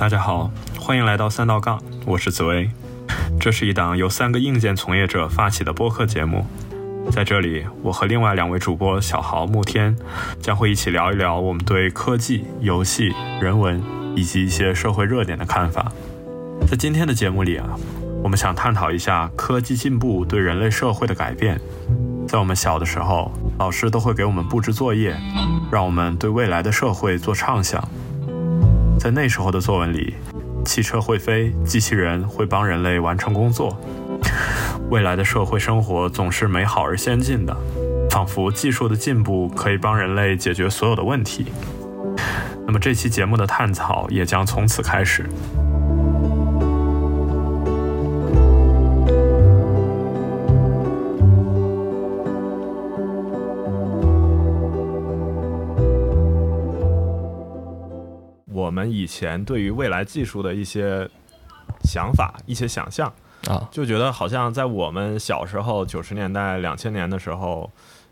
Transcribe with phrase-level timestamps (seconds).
[0.00, 2.70] 大家好，欢迎来到三道杠，我是紫薇。
[3.38, 6.46] 这是一档由三个硬件从业者发起的播客节目，
[7.12, 9.94] 在这里，我和另外两位主播小豪、慕天
[10.40, 13.82] 将会一起聊一聊我们对科技、游戏、人文
[14.16, 15.92] 以及一些社会热点的看法。
[16.66, 17.68] 在今天的节目里啊，
[18.22, 21.60] 我们想探讨一下科技进步对人类社会的改变。
[22.26, 25.14] 在我们小的时候，老师都会给我们布置作业，
[25.70, 27.86] 让我们对未来的社会做畅想。
[29.00, 30.12] 在那时候的作文里，
[30.62, 33.74] 汽车会飞，机器人会帮人类完成工作，
[34.90, 37.56] 未来的社会生活总是美好而先进的，
[38.10, 41.46] 仿佛技术的进步可以帮人类解决所有的问题。
[42.66, 45.24] 那么这期节目的探讨也将从此开始。
[58.70, 61.10] 我们以前对于未来技术的一些
[61.82, 63.12] 想法、一些想象
[63.48, 67.68] 啊，就觉得好像在我们小时候九十年代、两千年的时候，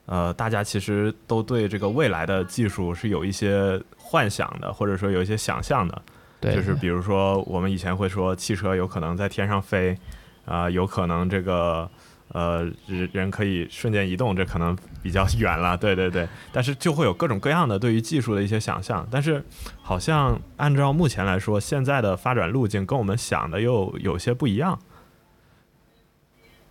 [0.06, 6.02] 呃，大家其实都对这个未来的技术是有一些幻想的，或者说有一些想象的。
[6.40, 9.96] 对，就是比如说我们以前会说汽车有可能在天上飞，
[10.44, 11.88] 啊，有可能这个。
[12.32, 15.74] 呃，人人可以瞬间移动，这可能比较远了。
[15.78, 19.06] 对对对，但是就会有各种各样的对于技术的一些想象。
[19.10, 19.42] 但是
[19.80, 24.78] 好像按照目前来说，现在的发展路径跟我们想的又有些不一样。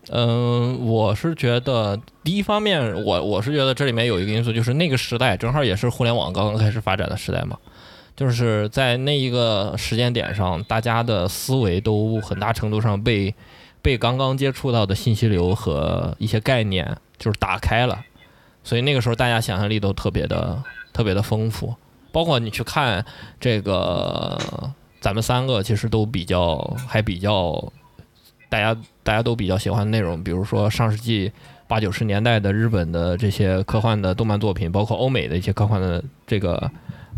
[0.09, 7.57] 嗯，我是觉得第一方面，我我是觉得这里面有一个因素，就是那个时代正好也是互联网刚刚开始发展的时代嘛，
[8.15, 13.33] 就是在那一个时间点上，大家的思维都很大程度上被。
[13.87, 18.03] 被刚刚接触到的信息流和一些概念就是打开了，
[18.61, 21.73] 所以那个时候大家想象力都特别的特别的丰富。
[22.11, 23.05] 包括你去看
[23.39, 24.37] 这个，
[24.99, 27.71] 咱们三个其实都比较还比较，
[28.49, 31.31] 大家大家都比较喜欢的内容，比如说上世纪
[31.65, 36.69] 八九十年代的日本的这些科幻的动漫作品，包括欧美的一些科幻的这个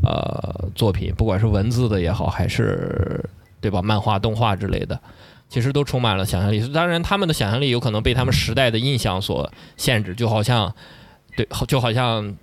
[0.03, 3.27] 呃作品，不管是文字的也好，还是
[3.59, 4.99] 对吧漫画、动画之类的。
[5.49, 10.71] 其实都充满了想象力，当然他们的想象力有可能被他们时代的印象所限制，就好像，
[11.35, 12.37] 对，就好像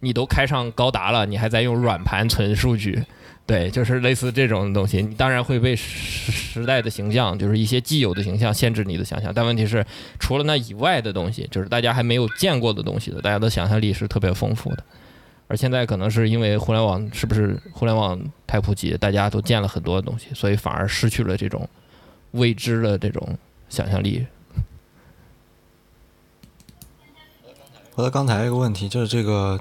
[0.00, 3.00] 你都开上高达了，你还在用软盘存数据，
[3.46, 9.32] 对，就是类似这种东西，你当然会被时时代的形象，就是一些既有的形象限制你的想象。
[9.32, 9.86] 但问题是，
[10.18, 14.82] 除了那以外的东西，就是大家还没有见过的东西的，大家的想象力是特别丰富的。
[15.46, 21.66] 而现在可能是因为互联网是不是互联网太普及，大家都见了很多东西，所以反而失去了这种。
[22.32, 24.26] 未知的这种想象力。
[27.94, 29.60] 回到刚才一个问题，就是这个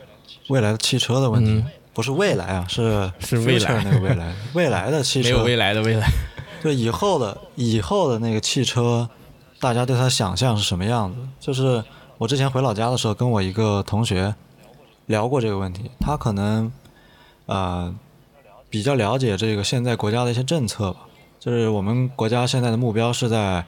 [0.49, 6.07] 未来的汽车的问题，不是未来啊，是是未来那个未来， 未来的汽车没有未来的未来，
[6.63, 9.09] 就以后的以后的那个汽车，
[9.59, 11.17] 大家对它想象是什么样子？
[11.39, 11.83] 就是
[12.19, 14.35] 我之前回老家的时候，跟我一个同学
[15.07, 16.71] 聊过这个问题，他可能
[17.47, 17.91] 呃
[18.69, 21.06] 比较了解这个现在国家的一些政策吧。
[21.39, 23.63] 就是我们国家现在的目标是在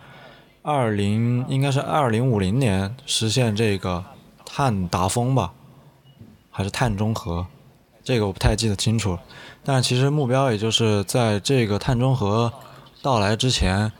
[0.63, 4.03] 二零，应该是二零五零年实现这个
[4.45, 5.53] 碳达峰吧，
[6.49, 7.45] 还是碳中和？
[8.03, 9.17] 这个我不太记得清楚。
[9.63, 12.51] 但其实目标也就是在这个碳中和
[13.03, 13.91] 到来之前，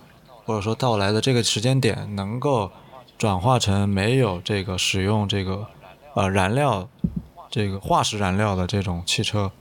[0.45, 2.71] 或者说到来的这个时间点，能够
[3.17, 5.67] 转化成没有这个使用这个
[6.15, 6.89] 呃燃料，
[7.51, 9.51] 这个化石燃料的这种汽车。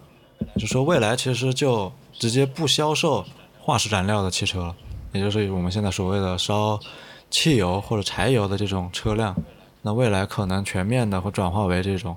[0.57, 3.25] 就说未来其实就直接不销售。
[3.69, 4.75] 化石燃料的汽车，
[5.13, 6.81] 也就是我们现在所谓的烧
[7.29, 9.37] 汽油或者柴油的这种车辆，
[9.83, 12.17] 那未来可能全面的会转化为这种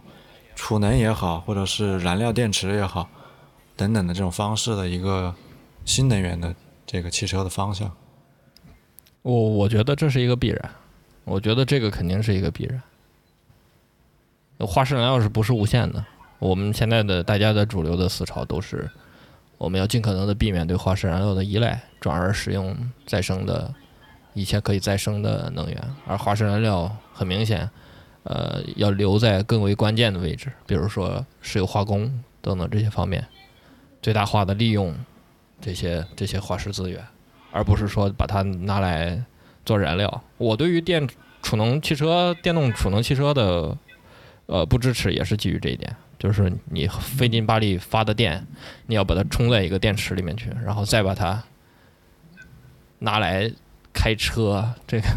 [0.56, 3.09] 储能也好，或者是燃料电池也好，
[3.75, 5.35] 等等的这种方式的一个
[5.84, 7.91] 新能源的这个汽车的方向。
[9.22, 10.72] 我我觉得这是一个必然，
[11.25, 12.81] 我觉得这个肯定是一个必然。
[14.65, 16.06] 化石燃料是不是无限的？
[16.39, 18.89] 我们现在的大家的主流的思潮都是。
[19.62, 22.75] 我们要尽可能的避免对化石燃料的依赖，转而使用
[23.06, 23.72] 再生的、
[24.34, 25.80] 一切可以再生的能源。
[26.08, 27.69] 而化石燃料很明显，
[28.24, 33.24] 呃，要留在更为关键的位置，比如说石油化工等等这些方面，
[34.02, 34.96] 最大化的利用
[35.62, 37.00] 这些这些化石资源，
[37.52, 39.24] 而不是说把它拿来
[39.63, 40.24] 做燃料。
[40.40, 41.08] 我对于电
[41.44, 43.78] 储能汽车、电动储能汽车的
[44.48, 45.96] 呃不支持，也是基于这一点。
[46.21, 48.45] 就是你费劲巴力发的电，
[48.85, 51.44] 你要把它充在一个电池里面去，然后再把它
[53.00, 53.51] 拿来
[53.91, 55.07] 开车，这个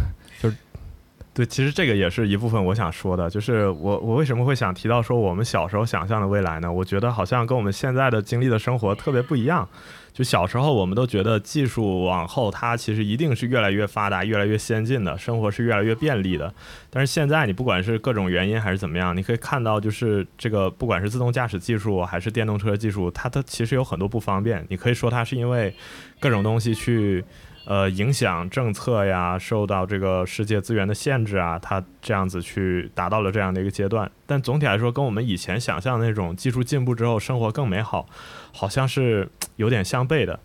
[1.35, 6.73] 对，其实这个也是一部分我想说的，就是我我为什么会想提到说我们小时候想象的未来呢？
[6.73, 9.69] 我觉得好像跟我们现在的经历的生活特别不一样。
[10.13, 16.55] 就小时候我们都觉得技术往后它其实一定是越来越发达、越来越先进的，生活是越来越便利的。
[16.89, 24.65] 但是现在你不管是各种原因还是怎么样，你可以看到就是这个不管是自动驾驶技术还是电动车技术，它的其实有很多不方便。
[24.69, 25.75] 你可以说它是因为
[26.21, 27.25] 各种东西去。
[27.67, 34.11] 呃，影响政策呀，受到这个世界资源的限制啊，它这样子去达到了这样的一个阶段。
[34.27, 38.07] 但总体来说，跟我们以前想象的那种技术进步之后生活更美好，
[38.53, 39.27] 好像是
[39.57, 40.39] 有点相悖的。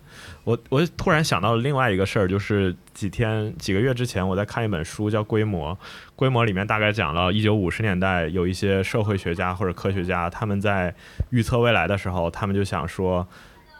[0.46, 5.76] 我我突然想到了另外一个事儿，就是几天几个月之前，我在看一本书，叫《规模》。
[6.16, 10.96] 规模里面大概讲了一九五十年代有一些社会学家或者科学家，他们在
[11.32, 13.28] 预测未来的时候，他们就想说，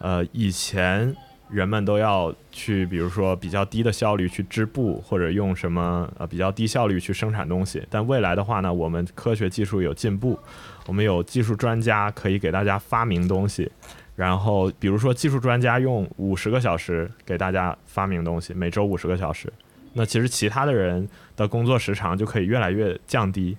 [0.02, 1.16] 呃，以前。
[1.52, 7.82] 人们都要去，比如说比较低的效率去织布，或者用什么呃比较低效率去生产东西。
[7.90, 10.38] 但未来的话呢，我们科学技术有进步，
[10.86, 13.72] 我们有技术专家可以给大家发明东西。
[14.16, 19.52] 然后比如说技术专家用五十个小时给大家发明东西，每周五十个小时，
[19.94, 23.58] 那其实其他的人的工作时长就可以越来越降低。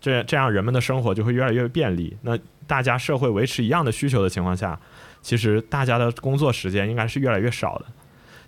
[0.00, 2.16] 这这样人们的生活就会越来越便利。
[2.22, 4.78] 那大家社会维持一样的需求的情况下。
[5.22, 7.86] 其实大家的工作时间应该是越来越少的，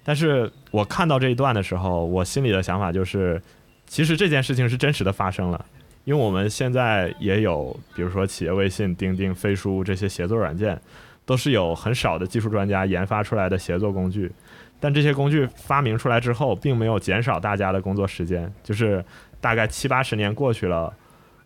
[0.02, 3.40] 但是我看到这一段的时候，我心里的想法就是，
[3.86, 5.64] 其实这件事情是真实的发生了，
[6.04, 10.80] 因为我们现在也有，比如说企业微信、钉钉、飞书这些协作软件，
[11.26, 14.32] 都是有很少的技术专家研发出来的协作工具，
[14.80, 19.04] 但这些工具发明出来之后，并没有减少大家的工作时间，就是
[19.40, 20.92] 大概七八十年过去了，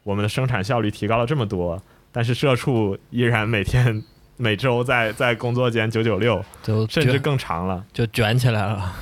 [0.04, 1.82] 我们的生产效率提高了这么多，
[2.12, 4.02] 但是社畜依然每天。
[4.36, 8.92] 每周在在工作间九九六，就甚至更长了，就卷起来了。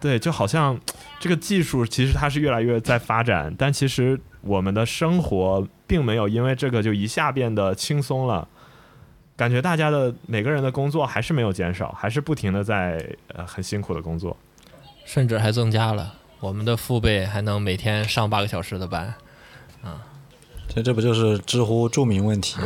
[0.00, 0.78] 对，就好像
[1.18, 8.46] 这个技术其实它是越来越在发展，但其实我们的生活并没有因为这个就一下变得轻松了。
[9.36, 14.36] 感觉大家的每个人的工作还是没有减少，还是不停的在呃很辛苦的工作，
[15.04, 16.14] 甚至还增加了。
[16.38, 19.14] 我们的父辈还能每天上八个小时的班，
[19.82, 20.02] 啊，
[20.68, 22.60] 这这不就是知乎著名问题？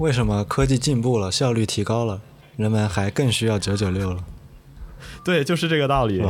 [0.00, 2.22] 为什么科技进步了，效率提高了，
[2.56, 4.24] 人们还更需要九九六了？
[5.22, 6.22] 对，就是这个道理。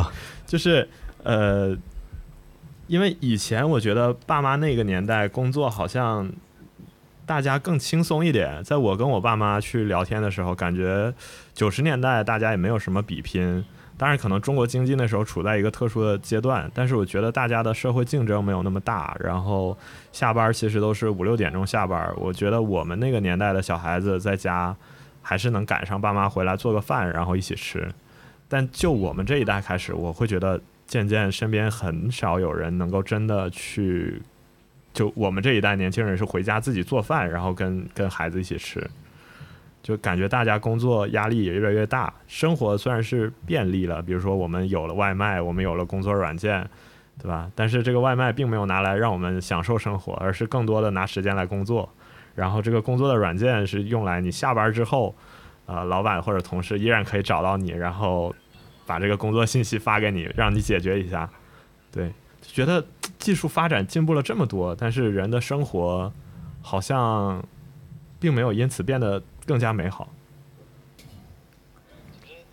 [0.45, 0.89] 就是
[1.23, 1.77] 呃，
[2.89, 6.29] 因为以前我觉得爸妈那个年代工作好像
[7.25, 8.61] 大家更轻松一点。
[8.65, 11.15] 在我跟我爸妈去聊天的时候，感觉
[11.55, 13.65] 九十年代大家也没有什么比拼。
[14.01, 19.15] 当然，可能中国经济那时候处在一个特殊的阶段，但是我觉得大家的社会竞争没有那么大。
[19.21, 19.77] 然后
[20.11, 22.11] 下班其实都是五六点钟下班。
[22.17, 24.75] 我觉得我们那个年代的小孩子在家
[25.21, 27.87] 还是能赶上爸妈回来做个饭，然后一起吃。
[28.49, 34.23] 但就我们这一代开始，我会觉得渐渐身边很少有人能够真的去，
[34.95, 38.89] 就我们这一代年轻人是回家自己做饭，然后跟跟孩子一起吃。
[39.83, 46.69] 就感觉大家工作压力也越来越大，生活虽然是便利了，比如说我们有了外卖，我们有了工作软件，
[47.19, 47.51] 对吧？
[47.55, 51.89] 但是这个外卖并没有拿来让我们享受生活，而是更多的拿时间来工作。
[52.35, 55.15] 然后这个工作的软件是用来你下班之后，
[55.65, 58.35] 呃，老板或者同事依然可以找到你，然后
[58.85, 61.29] 把这个工作信息发给你，让你解决一下。
[61.91, 62.13] 对，
[62.43, 62.85] 觉得
[63.19, 66.13] 技术发展进步了这么多，但是人的生活
[66.61, 67.43] 好像
[68.21, 69.23] 并没有因此变得。
[69.51, 70.09] 更加美好。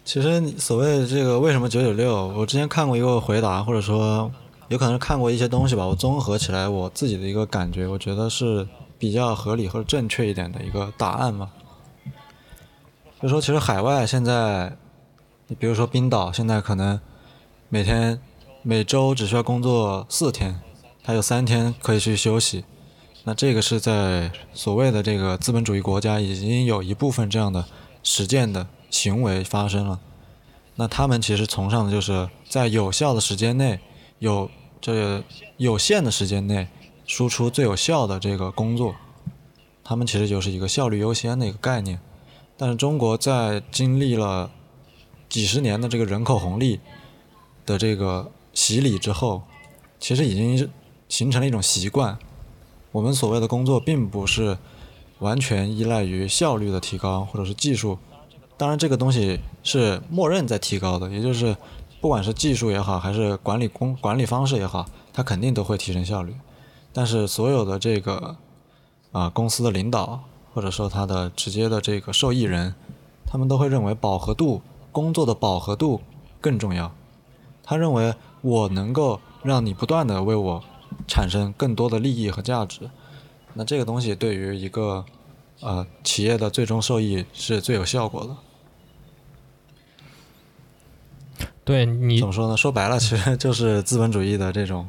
[0.04, 4.32] 其实所谓这个为什么九九六，我之前看过一个回答，或者说
[4.70, 5.86] 有可能是看过一些东西吧。
[5.86, 11.52] 我综合起来我自己的一个感觉，我觉得是比较合理或者正确一点的一个答案嘛。
[13.22, 14.76] 就说其实海外现在，
[15.46, 17.00] 你比如说冰岛，现在可能
[17.70, 18.20] 每天
[18.64, 20.60] 每周只需要工作四天，
[21.04, 22.66] 还有三天可以去休息。
[23.28, 27.66] 那这个是在所谓的这个资本主义国家已经有一部分这样的
[28.02, 30.00] 实践的行为发生了。
[30.76, 33.82] 那他们其实崇尚的就是在有效的时间内，
[34.20, 35.22] 有这
[35.58, 36.70] 有限的时间内
[37.06, 38.96] 输出最有效的这个工作。
[39.84, 42.00] 他们其实就是一个效率优先的一个概念。
[42.56, 44.50] 但是中国在经历了
[45.28, 46.80] 几十年的这个人口红利
[47.66, 49.44] 的这个洗礼之后，
[50.00, 50.72] 其实已经
[51.10, 52.18] 形成了一种习惯。
[52.98, 54.58] 我们所谓的工作，并不是
[55.20, 58.00] 完全依赖于效率的提高，或者是技术。
[58.58, 61.56] 当然，这个东西是默认在提高的，也就是
[62.02, 66.36] 不管是技术也好，还是管理工管理方式也好，它肯定都会提升效率。
[66.92, 68.36] 但是，所有的这个
[69.12, 70.22] 啊公司的领导，
[70.56, 72.74] 或者说他的直接的这个受益人，
[73.28, 76.02] 他们都会认为饱和度工作的饱和度
[76.42, 76.92] 更重要。
[77.64, 80.64] 他认为我能够让你不断的为我
[81.08, 82.90] 产生更多的利益和价值。
[83.54, 85.06] 那这个东西对于一个
[85.62, 88.36] 呃企业的最终受益是最有效果的。
[91.64, 92.56] 对你怎么说呢？
[92.56, 94.88] 说白了，其实就是资本主义的这种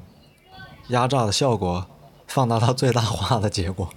[0.91, 1.87] 压榨的效果
[2.27, 3.89] 放大到最大化的结果。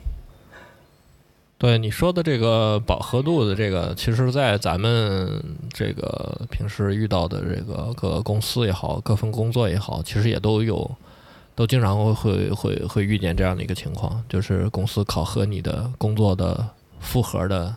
[1.60, 10.90] 对你说的这个饱和度的这个，其实，在咱们这个平时遇到的这个各公司也好，各份工作也好，其实也都有，
[11.62, 16.68] 都经常会会会会遇见这样的一个情况，就是公司考核你的工作的
[17.00, 17.76] 复合的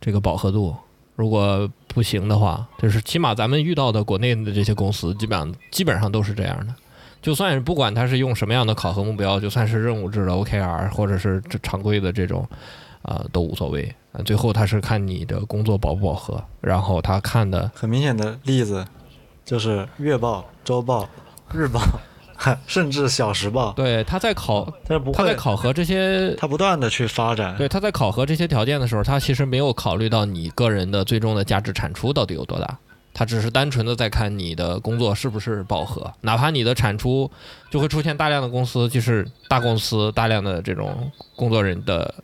[0.00, 0.76] 这个饱和度，
[1.16, 6.72] 如果不行的话，就是起码咱们遇到的国内的这些公司，基本上基本上都是这样的。
[7.20, 12.48] 就算是不管它是用什么样的考核目标，就算是任务制的 OKR，或者是这常规的这种。
[13.02, 13.94] 啊，都无所谓。
[14.24, 18.82] 最后他是看你的工作饱不饱和，然后他看的很明显的例子
[19.44, 21.06] 就是月报、周报、
[21.52, 21.82] 日报，
[22.66, 23.72] 甚至小时报。
[23.72, 27.56] 对，他在考，他不他在考核这些，他不断的去发展。
[27.56, 32.78] 对，他在考核这些条件的时候，他其实没有考虑到你个人的最终的价值产出到底有多大，
[33.12, 36.12] 他只是单纯的在看你的工作是不是饱和。
[36.20, 37.30] 哪怕你的产出
[37.70, 42.14] 就会出现大量的公司，就是大公司大量的这种工作人的。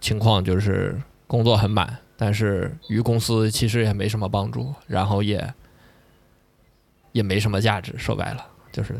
[0.00, 5.52] 情况就是工作很满，但是于公司其实也没什么帮助，然后也
[7.10, 7.92] 也没什么价值。
[7.98, 8.94] 说白了就是，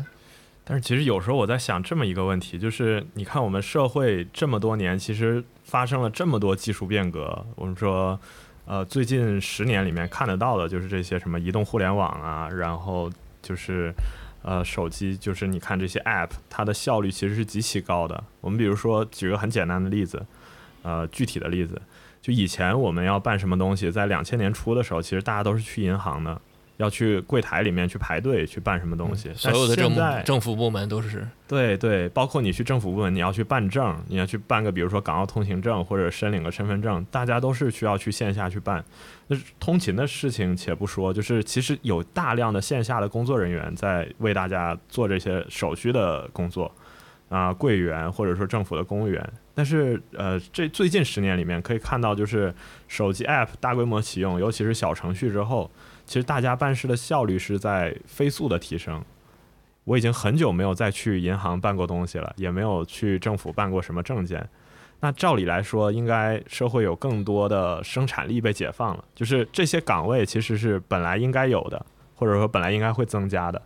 [0.69, 7.43] 但是其实有时候我在想这么一个问题，就是你看我们社会这么多年，其实发生了这么多技术变革。
[7.55, 8.19] 我们说，
[8.65, 13.09] 呃，最近十年里面看得到的就是这些什么移动互联网啊，然后
[13.41, 13.91] 就是
[14.43, 18.23] 呃手机，就是你看这些 App，它的效率其实是极其高的。
[18.39, 20.23] 我们比如说举个很简单的例子。
[20.81, 21.79] 呃，具体的例子，
[22.21, 26.39] 就以前我们要办什么东西，在两千年初的时候，其实大家都是去银行的，
[26.79, 29.31] 要去柜台里面去排队去办什么东西。
[29.33, 29.93] 所有的政
[30.23, 31.27] 政府部门都是。
[31.47, 38.83] 对对，包括你去政府部门，你要去办证，你要去办个比如说港澳通行证或者申领个身份证，大家都是需要去线下去办。
[39.27, 46.71] 那通勤的事情且不说，就是其实有大量的线下的工作人员在为大家做这些手续的工作。
[47.29, 52.51] 啊，柜员或者说政府的公务员，但是呃，这最近十年里面可以看到，就是
[52.87, 55.69] 手机 App 大规模启用，尤其是小程序之后，
[56.09, 58.99] 其实大家办事的效率是在飞速的提升。
[59.83, 64.49] 我已经很久没有再去银行办过东西了，也没有去政府办过什么证件。
[65.01, 71.85] 那照理来说，应该社会有更多的生产力被解放了，就是这些岗位其实是本来应该有的，
[72.15, 73.61] 或者说本来应该会增加的。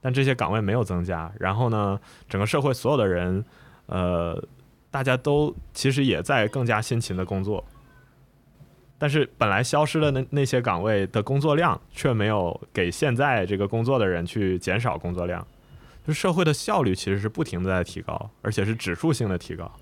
[0.00, 3.44] 但这些岗位没有增加，然后呢，整个社会所有的人，
[3.86, 4.40] 呃，
[4.92, 7.64] 大家都其实也在更加辛勤的工作，
[9.00, 15.44] 但是本来消失的那那些岗位的工作量却没有给现在这个工作的人去减少工作量，
[16.06, 19.72] 就社会的效率其实是不停的在提高，而且是指数性的提高，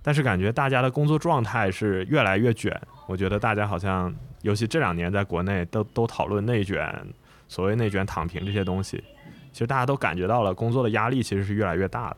[0.00, 7.04] 但是感觉大家的工作状态是越来越卷，我觉得大家好像，尤其这两年在国内都都讨论内卷，
[7.48, 9.02] 所谓内卷躺平这些东西。
[9.52, 12.16] 其实大家都感觉到了，工作的压力其实是越来越大的。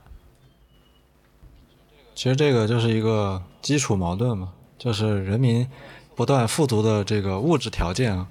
[2.15, 5.67] 其实这个就是一个基础矛盾嘛，就是人民
[6.15, 8.27] 不断富足的这个物质条件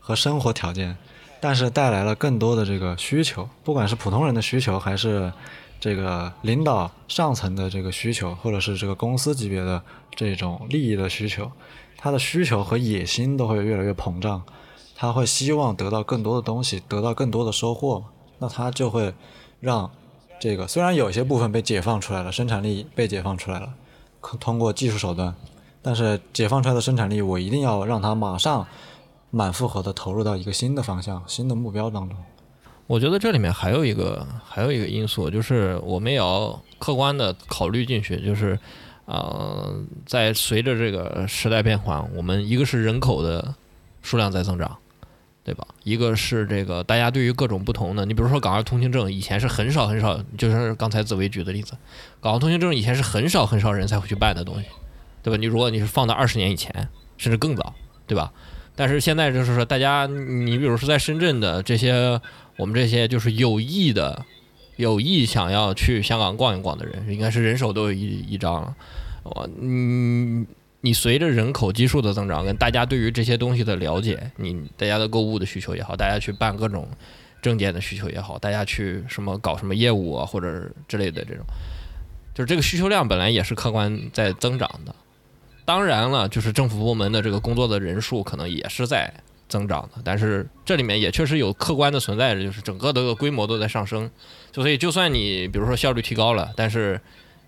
[0.00, 0.96] 和生活条件，
[1.40, 5.32] 但是带来了更多的这个需求，不管是普通人的需求，还是
[5.78, 9.82] 这个领导上层的这个需求，或者是这个公司级别的
[10.16, 11.50] 这种利益的需求，
[11.96, 14.42] 他的需求和野心都会越来越膨胀，
[14.96, 18.04] 他会希望得到更多的东西，得到更多的收获。
[18.38, 19.12] 那他就会
[19.60, 19.90] 让
[20.40, 23.74] 这个虽然有些部分被解放出来了，生产力被解放出来了，
[24.20, 25.34] 可通过技术手段，
[25.82, 28.66] 但是解放出来的生产力，我一定要让它马上
[29.30, 32.16] 满负荷的投入到一个新的方向、新的目标当中。
[32.86, 38.58] 我觉得这里面还有一个还有一个因素，就是我们也要客观的考虑进去，就是
[39.06, 39.74] 呃，
[40.06, 43.54] 在随着这个时代变化，我们一个是人口的
[44.02, 44.76] 数量在增长。
[45.44, 45.66] 对吧？
[45.82, 51.72] 一个是这个，大家对于各种不同的，你比如说港澳通行证，以前是很少很少，就是刚才紫薇举的例子，
[52.20, 54.68] 港澳通行证以前是很少很少人才会去办的东西，
[55.22, 55.36] 对吧？
[55.36, 57.74] 你如果你是放到二十年以前，甚至更早，
[58.06, 58.32] 对吧？
[58.74, 62.20] 但是现在就是说，大家，你比如说在深圳的这些，
[62.56, 64.24] 我们这些就是有意的、
[64.76, 68.76] 有意想要去香港逛一逛的人，应该是人手都有一一张了，
[69.24, 70.46] 我嗯。
[70.80, 76.88] 你随着人口基数的增长，跟大家对于这些东西的了解，你大家的购物的需求也好，大家去办各种
[77.42, 81.44] 证件的需求也好，大家去什么搞什么业务啊，或者之类的这种，
[82.32, 84.94] 就是这个需求量本来也是客观在增长的。
[85.68, 89.12] 当然了，就是政府部门的这个工作的人数可能也是在
[89.50, 90.00] 增长的。
[90.02, 94.10] 但是这里面也确实有客观的存在着，就是整个的规模都在上升，
[94.50, 96.98] 就所以就算你比如说效率提高了，但是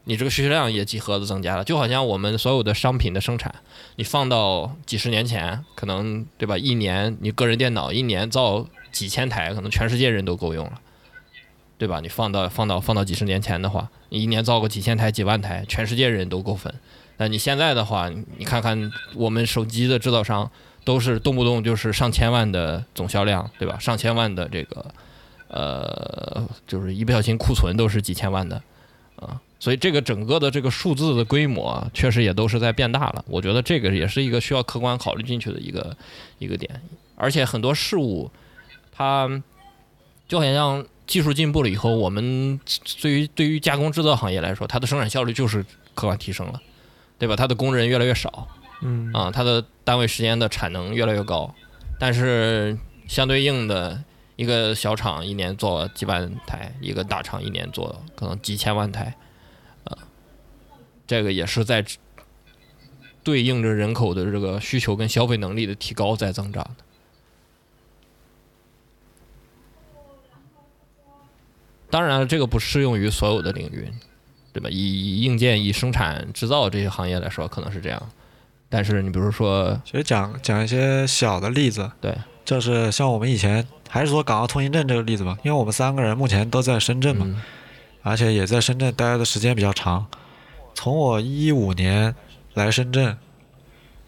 [0.05, 3.55] 你这个需求量也几何的增加了，就好像我们所有的商品的生产，
[3.97, 6.59] 你放到几十年前，可能对吧？
[6.59, 10.79] 一年你个人电脑一年造几千台，可能全世界人都够用了。
[11.79, 12.01] 对吧？
[12.03, 16.75] 你放到放到放到几十年前的话，你一年造个几千台、几万台，全世界人都够分。
[17.21, 18.09] 那你现在的话，
[18.39, 20.51] 你看看我们手机的制造商，
[20.85, 23.79] 都是动不动就是上千万的总销量，对吧？
[23.79, 24.87] 上千万的这个，
[25.49, 28.63] 呃，就是一不小心库存都是几千万的，
[29.17, 33.23] 啊，所以这个整个的这个数字的规模，确实也都是在变大了。
[33.29, 35.95] 我觉得这个也是一个需要客观考虑进去的一个
[36.39, 36.81] 一个点，
[37.17, 38.31] 而且很多事物，
[38.91, 39.29] 它
[40.27, 40.83] 就好像。
[41.07, 42.61] 技术进步了以后，我们
[43.03, 45.61] 对于对于加工制造行业来说，它的生产效率就是
[45.93, 46.63] 客观提升了，
[47.21, 47.37] 对吧？
[47.37, 48.49] 它的工人越来越少，
[48.81, 51.55] 嗯啊，它的单位时间的产能越来越高，
[51.99, 54.03] 但是相对应的
[54.37, 59.15] 一个小厂一年做几万台，一个大厂一年做可能几千万台，
[59.85, 59.99] 啊，
[61.07, 61.85] 这个也是在
[63.23, 66.85] 对应着人口的这个需求跟消费能力的提高在增长的。
[71.91, 73.93] 当然了，这个不适用于所有的领域，
[74.53, 74.69] 对吧？
[74.71, 78.03] 以硬件、以生产制造这些行业来说，可能是这样。
[78.69, 87.43] 但是你比如说，其实讲讲一些小的例子，对，就是像我们以前还是说港澳通行证这个例子吧，因为我们三个人目前都在深圳嘛，嗯
[88.03, 90.07] 而且也在深圳待的时间比较长。
[90.73, 92.15] 从我一五年
[92.55, 93.19] 来深圳，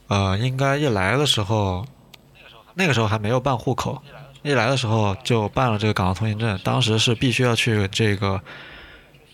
[0.07, 1.85] 呃，应该一来的时候，
[2.75, 4.01] 那个时候还没有办户口，
[4.43, 8.41] 一来的时候就办了这个港澳通行证，当时是必须要去这个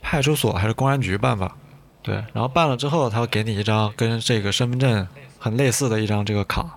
[0.00, 1.56] 派出所还是公安局办吧？
[2.02, 5.06] 对，然后办了之后，他会给你一张跟这个身份证
[5.38, 6.74] 很类似的一张这个卡，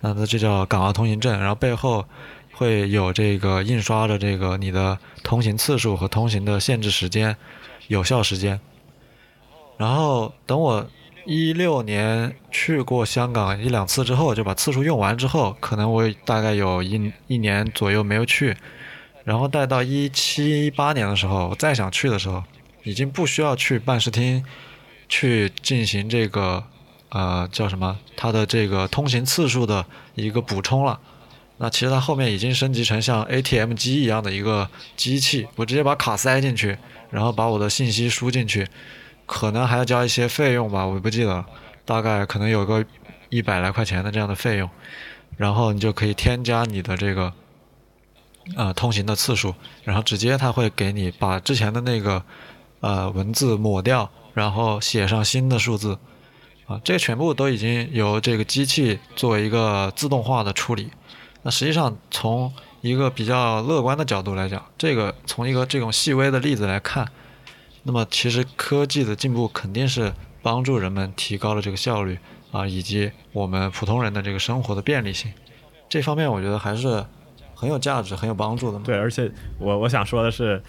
[0.00, 2.04] 那它这叫港澳通行证，然后背后
[2.52, 7.36] 会有这个印刷的这个你的通行次数和通行的限制时间、
[7.86, 8.60] 有效时间。
[9.78, 10.84] 然后等我
[11.24, 18.56] 一六年去过香港一两次之后，就把次数用完之后，可能我大概有一一年左右没有去，
[19.28, 22.42] 然后待到一七一八年的时候，我再想去的时候，
[22.82, 24.42] 已经不需要去办事厅
[25.06, 26.64] 去进行这个
[27.10, 30.98] 呃叫什么它的这个通行次数的一个补充了。
[31.58, 36.78] 那其实它后面已经升级成像 ATM 机一样的一个机器，我直接把卡塞进去，
[37.10, 38.66] 然后把我的信息输进去，
[39.26, 41.46] 可能还要交一些费用吧，我不记得了，
[41.84, 42.82] 大概可能有个
[43.28, 44.70] 一百来块钱的这样的费用，
[45.36, 47.30] 然后你就可以添加你的这个
[48.56, 52.22] 呃通行的次数，然后直接它会给你把之前的那个
[52.80, 55.98] 呃文字抹掉，然后写上新的数字，
[56.66, 60.90] 啊，这全部都已经由这个机器作为一个自动化的处理。
[61.42, 67.08] 那实际上从一个比较乐观的角度来讲，这个从一个这种细微的例子来看，
[67.84, 72.18] 那么其实科技的进步肯定是帮助人们提高了这个效率
[72.50, 75.32] 啊，以及我们普通人的这个生活的便利性。
[75.88, 77.04] 这方面我觉得还是
[77.58, 78.84] 很有价值、很有帮助的嘛。
[78.86, 80.62] 对，而且我我想说的是，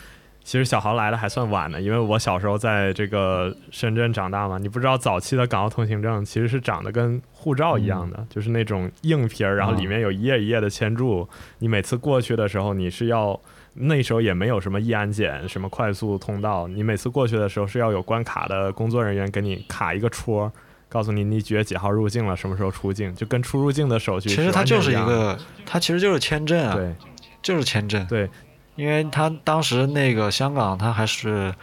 [0.43, 13.39] 其实小豪来的还算晚呢，因为我小时候在这个深圳长大嘛，你不知道早期的港澳通行证其实是长得跟护照一样的，就是那种硬皮儿，然后里面有一页一页的签注，你每次过去的时候你是要。
[13.81, 20.51] 那时候也没有什么易安检、什么快速通道，你每次过去的时候是要有关卡的工作人员给你卡一个戳，
[20.89, 26.93] 告诉你你几月几号入境了，什么时候出境，就跟出入境的手续其实它就是一个，它其实就是签证啊，对。
[27.41, 28.05] 就是签证。
[28.07, 28.29] 对。
[28.75, 31.53] 因为它当时那个香港，它还是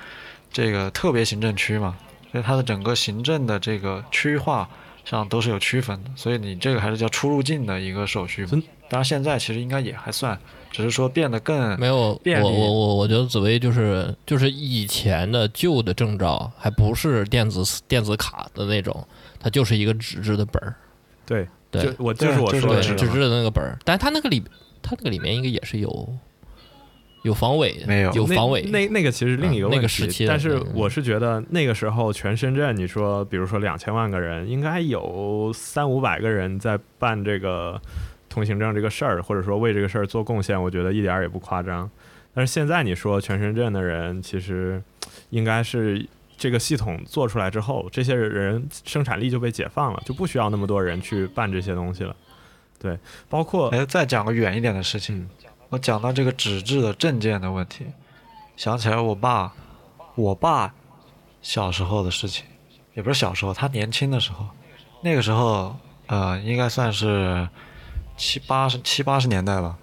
[0.53, 1.97] 这个特别行政区嘛，
[2.31, 4.69] 所以它的整个行政的这个区划
[5.05, 8.47] 上都是有区分的，所以你这个还是叫出入境的一个手续。
[8.89, 10.39] 当然现在其实应该也还算，
[10.71, 12.45] 只是说变得更没有，我便利。
[12.45, 19.05] 我我我觉得紫薇就是就是以前的旧的证照，还不是电子电子卡的那种，
[19.39, 20.75] 它就是一个纸质的本儿，
[21.25, 24.43] 对，对就我就是我说的纸质的那个本儿，但是它那个里，
[24.83, 26.09] 它那个里面应该也是有
[27.23, 37.81] 有防伪，没有有防伪，那那个其实另一个嗯那问题，个时期但是嗯我是觉得那个时候全深圳，你说比如说两千万个人，应该有三五百个人在办这个
[38.29, 41.91] 通行证这个事儿，或者说为这个事儿做贡献，我觉得一点儿也不夸张。
[42.33, 44.81] 但是现在你说全深圳的人，其实
[45.31, 52.15] 应该是这个系统做出来之后，这些人生产力就被解放了，就不需要那么多人去办这些东西了。
[52.79, 55.29] 对，包括哎，再讲个远一点的事情，
[55.71, 57.87] 我讲到这个纸质的证件的问题，
[58.55, 59.53] 想起来我爸，
[60.15, 60.75] 我爸
[61.41, 62.45] 小时候的事情，
[62.93, 64.47] 也不是小时候，他年轻的时候，
[65.01, 65.75] 那个时候
[66.07, 67.49] 呃，应该算是
[68.17, 69.79] 七八十七八十年代吧，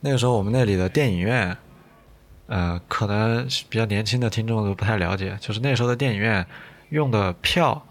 [0.00, 1.56] 那个时候我们那里的电影院，
[2.46, 6.46] 呃，可能比较年轻的听众都不太了解，就是那时候的电影院
[6.90, 7.84] 用的票，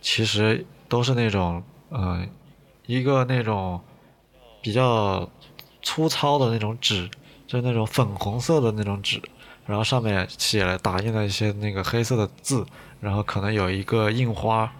[0.00, 2.24] 其实都是那种呃
[2.86, 3.80] 一个那种
[4.62, 5.28] 比较
[5.82, 7.08] 粗糙的那种纸，
[7.46, 9.20] 就是那种粉红色的那种纸，
[9.66, 12.64] 然后上面写了打印了一些那个黑色的字，
[13.00, 14.72] 然后可能有一个印花。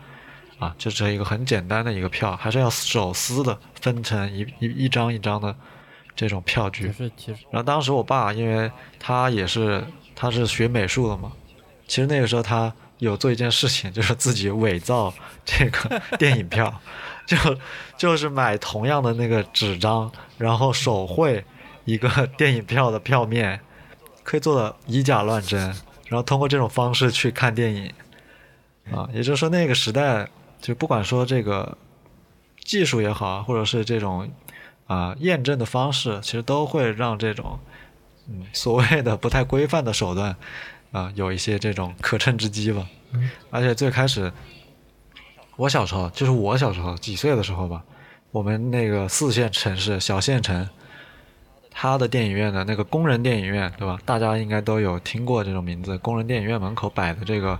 [0.58, 5.54] 啊，就这一个很简单的一个票，还是要手撕的，分成一一一张一张的
[6.18, 6.90] 这种票据。
[6.92, 9.84] 是其实，然后当时我爸，因为他也是
[10.16, 11.30] 他是学美术的嘛，
[11.86, 16.80] 其实那个时候他有做一件事情，就是自己伪造这个 电影票，
[17.24, 17.36] 就
[17.96, 21.44] 就是买同样的那个纸张，然后手绘
[21.84, 23.60] 一个 电影票的票面，
[24.24, 25.60] 可以做的以假乱真，
[26.06, 27.92] 然后通过这种方式去看电影。
[28.90, 30.28] 啊，也就是说那个时代。
[30.60, 31.78] 就不管说这个
[32.64, 34.28] 技术也好，或者是这种
[34.88, 37.60] 啊验证的方式，其实都会让这种
[38.28, 40.34] 嗯所谓的不太规范的手段
[40.90, 42.84] 啊有一些这种可乘之机吧。
[43.50, 44.32] 而且最开始
[45.54, 47.84] 我小时候，就是我小时候几岁的时候吧，
[48.32, 50.68] 我们那个四线城市小县城，
[51.70, 53.96] 它的电影院的那个工人电影院，对吧？
[54.04, 55.96] 大家应该都有听过这种名字。
[55.98, 57.56] 工人电影院门口摆的这个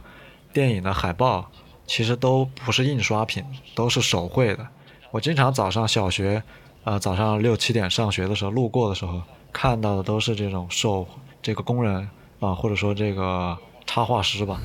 [0.53, 1.49] 电影的海报。
[1.91, 3.43] 其实都不是印刷品，
[3.75, 4.69] 都是手绘的。
[5.11, 6.43] 我经常早上小学，
[6.89, 9.21] 呃，早上六七点上学的时候，路过的时候
[9.53, 11.07] 看到的都是这种手
[11.43, 12.09] 这个工人
[12.41, 14.59] 啊，或者说这个插画师吧，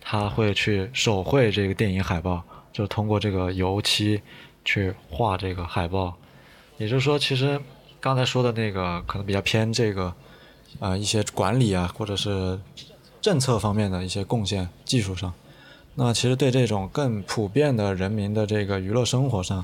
[0.00, 4.22] 他会去手绘这个电影海报，就通过这个油漆
[4.64, 6.14] 去画这个海报。
[6.78, 7.60] 也就是说，其实
[8.00, 10.10] 刚才说的那个可能比较偏这个，
[10.80, 12.58] 呃，一些管理啊，或者是
[13.20, 15.30] 政策方面的一些贡献，技术上。
[15.94, 19.62] 那其实对这种更普遍的人民的这个娱乐生活上，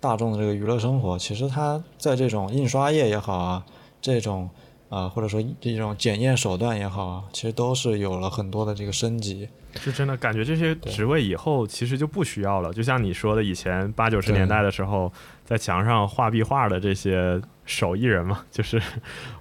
[0.00, 3.64] 大众的这个娱乐生活，其实它在这种印刷业也好啊，
[4.00, 4.48] 这种
[4.88, 9.48] 啊或者说这种检验手段也好啊，其实都是有了很多的这个升级。
[9.78, 15.12] 是真的感觉这些职位以后其实就不需要了，就像你说的，以前八九十年代的时候，
[15.44, 18.82] 在墙上画壁画的这些手艺人嘛，就是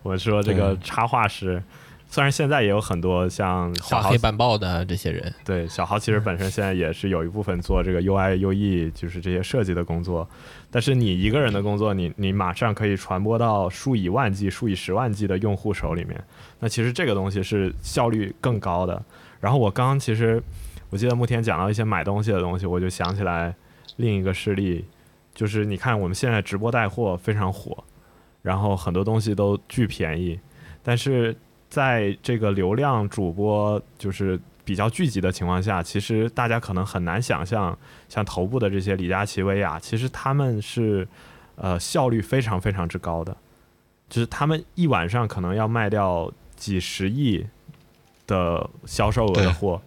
[0.04, 1.64] 我说这个插画师。
[2.12, 10.28] 虽然现在也有很多像画黑板报的这些人，对小豪其实本身现在也是有一部分做这个 UI、UE，就是这些设计的工作。
[10.72, 16.20] 但是你一个人的工作，你你马上可以传播到数以万计、数以十万计的用户手里面。
[16.60, 19.00] 那其实这个东西是效率更高的。
[19.40, 20.42] 然后我刚刚其实
[20.90, 23.54] 我记得慕天讲到一些买东西的东西，我就想起来
[23.98, 24.84] 另一个事例，
[25.36, 27.84] 就是你看我们现在直播带货非常火，
[28.42, 30.40] 然后很多东西都巨便宜，
[30.82, 31.38] 但是。
[31.70, 37.78] 在这个流量主播就是比较聚集的情况下，其实大家可能很难想象，
[38.08, 41.08] 像头部的这些李佳琦、薇娅，其实他们是
[41.56, 43.36] 呃效率非常非常之高的，
[44.10, 47.46] 就是他们一晚上可能要卖掉几十亿
[48.28, 49.82] 的销售额的货，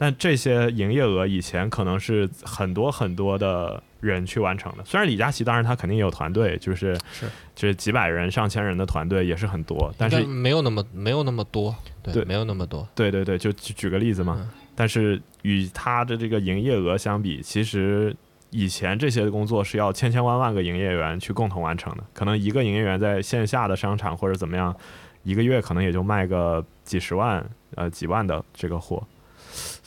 [0.00, 3.82] 但这些营业额以前可能是很多很多的。
[4.00, 14.50] 人去完成的，虽然李佳琦当然他肯定也有团队，就是是就是几百人、上千人的团队也是很多，但是没有那么没有那么多，对，没有那么多，对对对，就举个例子嘛。
[14.74, 18.16] 但是与他的这个营业额相比，其实
[18.48, 24.74] 以前这些工作是要千千万万个营业员去共同完成的，可能一个营业员在线下的商场或者怎么样，
[25.24, 29.06] 一个月可能也就卖个几十万呃几万的这个货，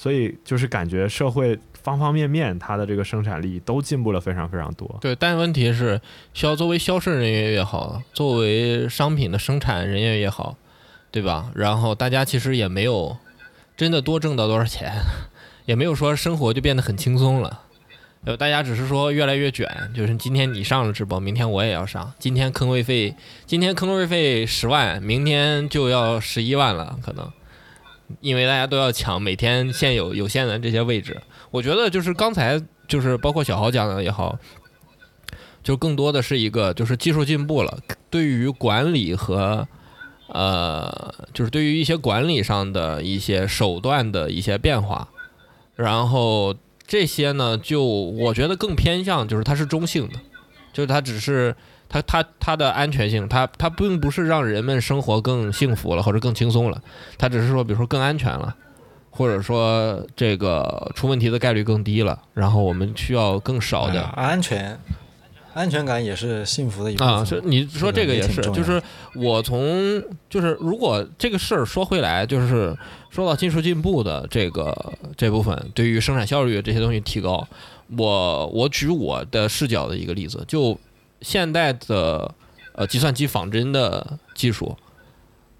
[0.04, 1.58] 所以就是感觉社会。
[1.84, 4.98] 方方面面，它的这个生产力都进步了非常非常多。
[5.02, 6.00] 对，但问题是，
[6.34, 10.56] 销作为销售人员也好，作为商品的生产人员也好，
[11.12, 11.52] 对吧？
[11.54, 13.18] 然后大家其实也没有
[13.76, 14.94] 真的多挣到多少钱，
[15.68, 17.63] 也没有说生活就变得很轻松了。
[18.24, 22.13] 呃，大家只是说越来越卷，就是今天你上了直播，明天我也要上。
[22.18, 23.13] 今天坑位费，
[23.46, 27.30] 今天坑位费十万，明天就要十一万了，可能，
[28.22, 31.22] 因为大家都要抢每天现有有限的这些位置。
[31.52, 34.38] 我觉得就是刚才就是包括小豪讲的也好，
[35.63, 37.78] 就更多的是一个就是技术进步了，
[38.10, 39.68] 对于管理和
[40.28, 45.08] 呃就是对于一些管理上的一些手段的一些变化，
[45.76, 50.20] 然后这些呢就我觉得更偏向就是它是中性的，
[50.74, 51.56] 就是它只是
[51.94, 56.82] 它它它的安全性，它它并不是让人们生活更幸福了或者更轻松了，
[57.18, 58.56] 它只是说比如说更安全了。
[59.16, 64.76] 或者说这个出问题的概率更低了，然后我们需要更少的安全，
[65.54, 67.14] 安全感也是幸福的一部分。
[67.14, 68.82] 啊，是你说这个也是，就是
[69.14, 72.76] 我从就是如果这个事儿说回来，就是
[73.12, 74.76] 说到技术进步的这个
[75.16, 77.48] 这部分，对于生产效率这些东西提高，
[77.96, 80.76] 我我举我的视角的一个例子，就
[81.24, 82.36] 现代的
[82.74, 84.78] 呃计算机仿真的技术，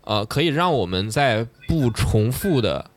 [0.04, 2.91] 呃，可以让我们在不重复的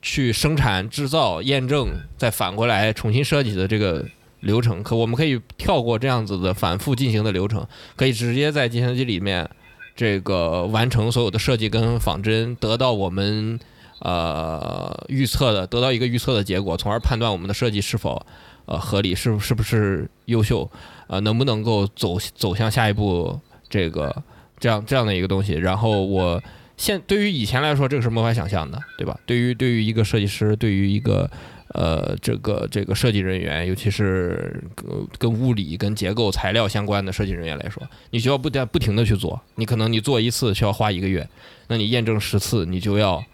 [0.00, 4.04] 去生产、制造、验证，再反过来重新设计的这个
[4.40, 9.48] 流程，可我们可以跳过这样子的反复进行的流程，可以直接在计算机里面
[9.96, 13.58] 这个完成所有的设计跟仿真，得到我们
[13.98, 18.24] 呃预测的，得到一个预测的结果，从而判断我们的设计是否
[18.68, 20.70] 呃合理，是是不是优秀，
[21.08, 24.22] 呃能不能够走走向下一步这个
[24.58, 25.54] 这样这样的一个东西。
[25.54, 26.40] 然后我
[26.76, 29.18] 现对于以前来说，这个是没法想象的，对吧？
[29.26, 31.28] 对于对于一个设计师，对于一个
[31.74, 39.40] 呃这个这个设计人员，尤其是呃跟物理、跟结构、材料相关的设计人员来说，你需要不断不停的去做。
[39.56, 41.28] 你可能你做一次需要花一个月，
[41.66, 43.24] 那你验证十次，你就要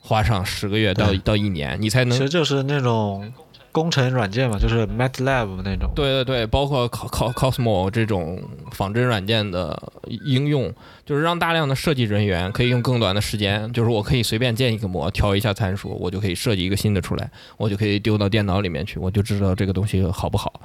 [0.00, 3.32] 花上十个月到到一年，你才能其实就是那种
[3.76, 5.92] 工程软件嘛，就是 MATLAB 那种。
[5.94, 9.92] 对对对，包括 Cosmo 这种仿真软件的
[10.24, 10.72] 应用，
[11.04, 20.58] 就是让大量的设计人员可以用更短的时间，就是我可以随便建一个模，调一下参数，我就可以设计一个新的出来，我就可以丢到电脑里面去，我就知道这个东西好不好，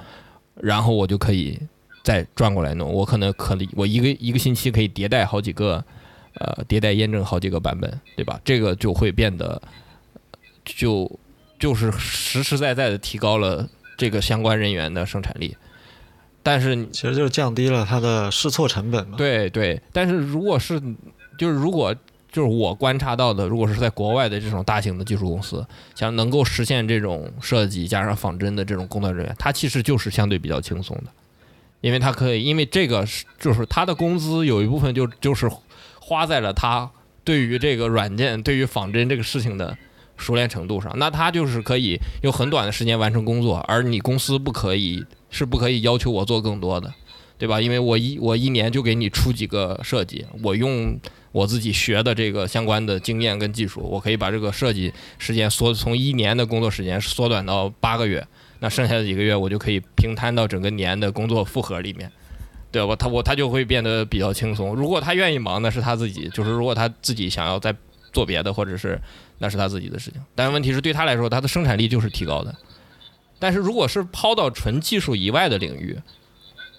[0.54, 1.60] 然后我就可以
[2.02, 2.90] 再转过来弄。
[2.90, 5.84] 我可能可以，我一个一个星期可以迭代好几个，
[6.36, 8.40] 呃，迭代验证好几个版本，对吧？
[8.42, 9.60] 这个就会变得
[10.64, 11.10] 就
[11.62, 15.56] 就是实实在在的提高了这个相关人员的生产力。
[16.42, 19.16] 但是其实就是降低了它的试错成本嘛。
[19.16, 20.82] 对对，但是如果是
[21.38, 21.94] 就是如果
[22.32, 31.12] 就是我观察到的，如果是在国外的这种大型的技术公司，想能够实现这种设计加上仿真的这种工作人员，他其实就是相对比较轻松的，
[31.80, 35.48] 因为他可以，因为这个是就是他的工资有一部分就就是
[36.00, 36.90] 花在了他
[37.22, 39.78] 对于这个软件对于仿真这个事情的
[40.22, 46.90] 熟练程度上，那他就是可以用很短的时间完成工作，而你公司不可以是不可以要求我做更多的。
[47.38, 47.60] 对吧？
[47.60, 50.96] 因为我一我一年就给你出几个设计，我用
[51.32, 58.24] 我自己学的这个相关的经验跟技术，我可以把这个设计时间缩从一年的工作时间缩短到八个月，
[58.60, 62.08] 那剩下的几个月我就可以平摊到整个年的工作负荷里面，
[62.70, 62.94] 对吧？
[62.94, 64.72] 他我他就会变得比较轻松。
[64.76, 67.74] 如果他愿意忙，那是他自己；就是如果他自己想要再
[68.12, 69.00] 做别的，或者是
[69.42, 70.20] 那是他自己的事情。
[70.36, 72.54] 但问题是对他来说，他的生产力就是提高的。
[73.40, 75.98] 但是如果是抛到纯技术以外的领域，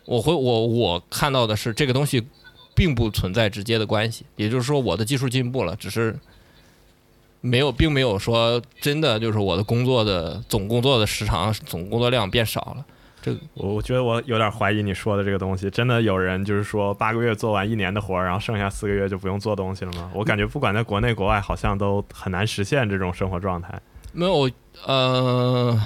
[0.06, 2.26] 我会我我看到的是这个东西
[2.73, 6.17] 并不存在直接的关系，也就是说我的技术进步了，只是
[7.41, 12.86] 没有，并没有说真的就是我的工作的总工作的时长、总工作量变少了。
[13.53, 20.12] 我我觉得我有点怀疑你说的这个东西，真的有人就是说八个月做完一年的活儿，然后剩下四个月就不用做东西了吗？
[20.13, 23.79] 我感觉不管在国内国外，好像都很难实现这种生活状态。
[24.12, 24.49] 没有，
[24.86, 25.79] 呃，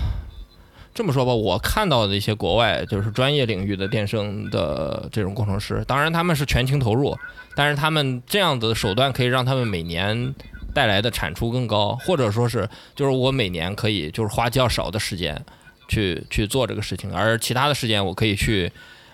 [0.94, 7.16] 这么说吧，我看到的一些国外就是专业领域的电声的这种工程师，当然他们是全情投入，
[7.56, 10.34] 但是他们这样子的手段可以让他们每年
[10.74, 15.42] 带来的产出更高，或者说是就是我每年可以就是花较少的时间
[15.88, 18.72] 去去做这个事情，而其他的时间我可以去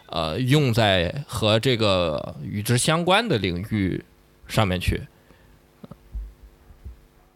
[0.07, 4.03] 呃用在和这个与之相关的领域
[4.47, 5.01] 上面去。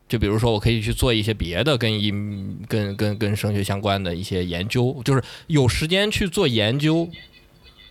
[0.10, 7.10] 就比如说，我可以去做一些别的跟音、跟跟跟声学相关的一些研究，就是有时间去做研究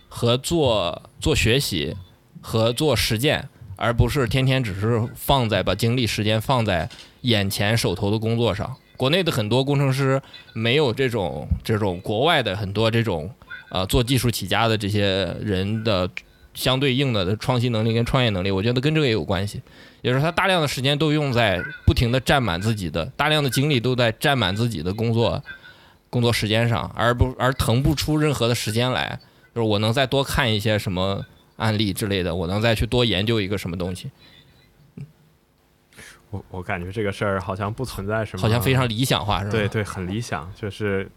[0.09, 1.95] 和做做学习
[2.41, 6.89] 和做实践，而不是天天只是放在把精力时间放在
[7.21, 8.75] 眼前手头的工作上。
[8.97, 10.21] 国内的很多工程师
[10.53, 13.31] 没有这种这种国外的很多这种
[13.69, 16.09] 呃做技术起家的这些人的
[16.53, 19.61] 相对应的创新能力跟创业能力，我觉得跟这个也有关系。
[20.01, 25.43] 也就是他大量的时间都用在不停的占满自己的，大量的精力都在占满自己的工作
[26.09, 29.19] 工作时间上，而不而腾不出任何的时间来，
[29.53, 31.25] 就是我能再多看一些什么
[31.57, 34.09] 案例之类的，我能再去多研究一个什么东西，
[36.37, 39.51] 我我感觉这个事儿好像不存在什么，好像非常理想化，是吧？
[39.51, 41.09] 对对，很理想，就是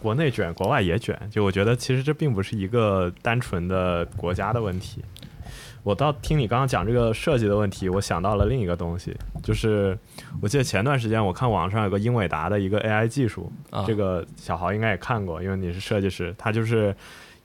[0.00, 1.18] 国内卷，国外也卷。
[1.30, 5.04] 就我觉得其实这并不是一个单纯的国家的问题。
[5.84, 9.98] 我倒听你刚刚讲这个设计的问题，我想到了另一个东西，就是
[10.40, 16.32] 我记得前段时间我看网上有个英伟达的一个 AI 技术，啊这个小豪应该也看过，因为你是设计师。
[16.38, 16.94] 他就是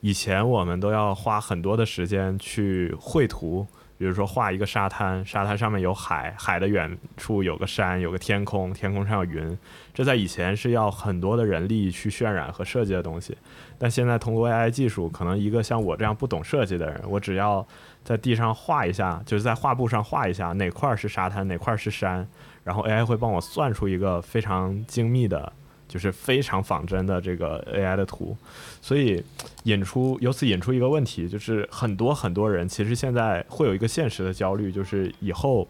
[0.01, 3.65] 以前我们都要花很多的时间去绘图，
[3.97, 9.57] 比如说画一个沙滩，沙滩上面有海，海的远处有个山，有个天空，天空上有云。
[9.93, 13.35] 这在以前是要很多的人力去渲染和设计的东西，
[13.79, 17.65] 但现在通过 AI 技术，可能一个像我这样不懂设计的人，我只要
[18.03, 22.27] 在地上画一下，就是在画布上画一下哪块是沙滩，哪块是山，
[22.63, 25.51] 然后 AI 会帮我算出一个非常精密的
[25.87, 28.35] 就是非常仿真的这个 AI 的图，
[28.81, 29.23] 所以
[29.63, 35.67] 引出由此引出一个问题，就是很多很多人其实现在会有一个现实的焦虑，就是以后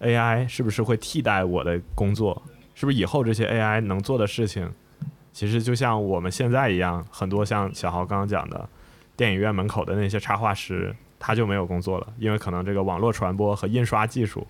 [0.00, 2.40] AI 是不是会替代我的工作？
[2.74, 4.70] 是不是以后这些 AI 能做的事情，
[5.32, 8.68] 其实就像我们现在一样，很多像小豪刚刚讲的，
[9.16, 14.46] 电影院门口的那些插画师，他就没有工作了，因为可能这个网络传播和印刷技术。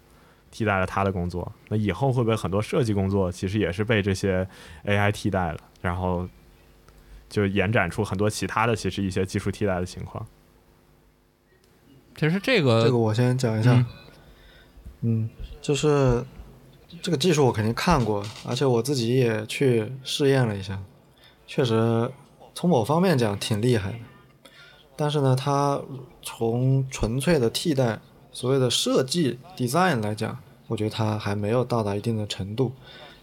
[0.57, 4.49] 替代了他的工作，那以后会不会很多设计工作其实也是被这些
[4.87, 5.59] AI 替代了？
[5.83, 6.27] 然后
[7.29, 10.27] 就延展出很多其他的其实一些技术替代的情况。
[12.16, 13.85] 其实这个这个我先讲一下，
[15.03, 15.29] 嗯，
[15.61, 16.25] 就是
[17.03, 20.81] 这个技术我肯定看过，而且我自己也去试验了一下，
[21.47, 22.11] 确实
[22.55, 23.99] 从某方面讲挺厉害的。
[24.97, 25.79] 但是呢，它
[26.23, 28.01] 从纯粹的替代
[28.33, 32.72] 所谓的设计 design 来讲，我觉得它还没有到达一定的程度。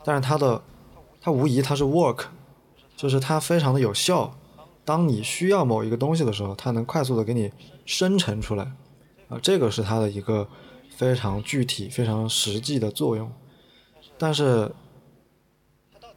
[0.03, 0.61] 但是它的
[1.21, 2.25] 它无疑它是 work，
[2.95, 4.35] 就是它非常的有效。
[4.85, 7.51] 当你需要某一个东西的时候，它能快速的给你
[7.85, 8.71] 生成出来。
[9.29, 10.47] 啊，这个是它的一个
[10.89, 13.31] 非常具体、非常实际的作用。
[14.17, 14.71] 但是，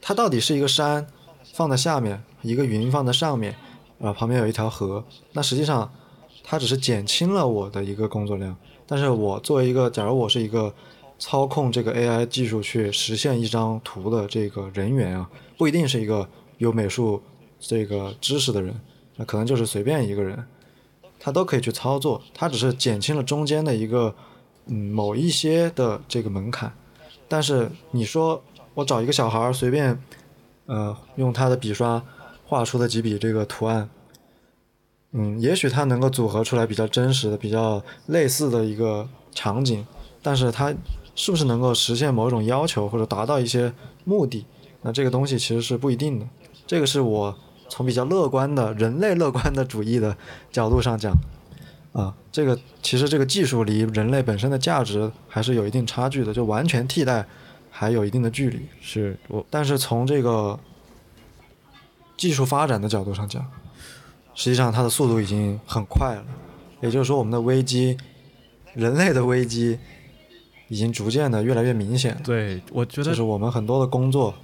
[0.01, 1.07] 它到底是一个山
[1.55, 3.57] 放在下面，一个云放在上面，
[4.01, 5.05] 啊，旁边有一条河。
[5.33, 5.93] 那实际上，
[6.43, 8.57] 它只是减轻了我的一个工作量。
[8.87, 10.75] 但是我作为一个，假如我是一个
[11.19, 17.23] 操控这个 AI 技术去实现一张图的这个人员啊，不一定是一个有美术
[17.59, 18.79] 这个知识的人，
[19.17, 20.47] 那可能就是随便一个人。
[21.19, 24.15] 他都可以去操作，它只是减轻了中间的一个
[24.67, 26.73] 嗯某一些的这个门槛。
[27.27, 29.99] 但是你说我找一个小孩儿随便
[30.67, 32.01] 呃用他的笔刷
[32.45, 33.89] 画出的几笔这个图案，
[35.13, 39.85] 嗯，也许他能够组合出来比较真实的、比较类似的一个场景，
[40.23, 40.73] 但是它
[41.17, 43.73] 是不是能够实现某种要求或者达到一些
[44.05, 44.47] 目的？
[44.83, 46.27] 那这个东西其实是不一定的。
[46.69, 47.37] 这个是我。
[47.69, 50.17] 从比较乐观的人类乐观的主义的
[50.53, 51.13] 角度上讲，
[51.93, 57.27] 啊，这个其实这个技术离人类本身的价值还是有一定差距的，就完全替代
[57.69, 58.61] 还有一定的距离。
[58.81, 60.57] 是我，但是从这个
[62.17, 63.45] 技术发展的角度上讲，
[64.37, 66.25] 实际上它的速度已经很快了。
[66.81, 67.99] 也就是说，我们的危机，
[68.75, 69.77] 人类的危机，
[70.69, 72.17] 已经逐渐的越来越明显。
[72.25, 74.35] 对，我觉得就是我们很多的工作。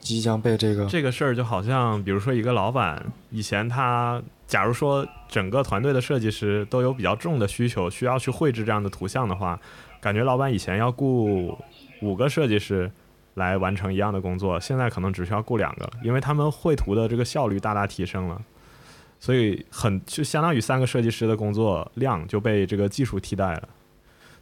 [0.00, 9.60] 即将被这个这个事儿就好像，比如说一个老板，以前他假如说整个团队的设计师都有比较重的需求，需要去绘制这样的图像的话，
[10.00, 11.58] 感觉老板以前要雇
[12.00, 12.90] 五个设计师
[13.34, 18.40] 来完成一样的工作，现在可能只需要雇两个，因为他们绘图的这个效率大大提升了，
[19.18, 23.68] 所以很就相当于三个设计师的工作量就被这个技术替代了。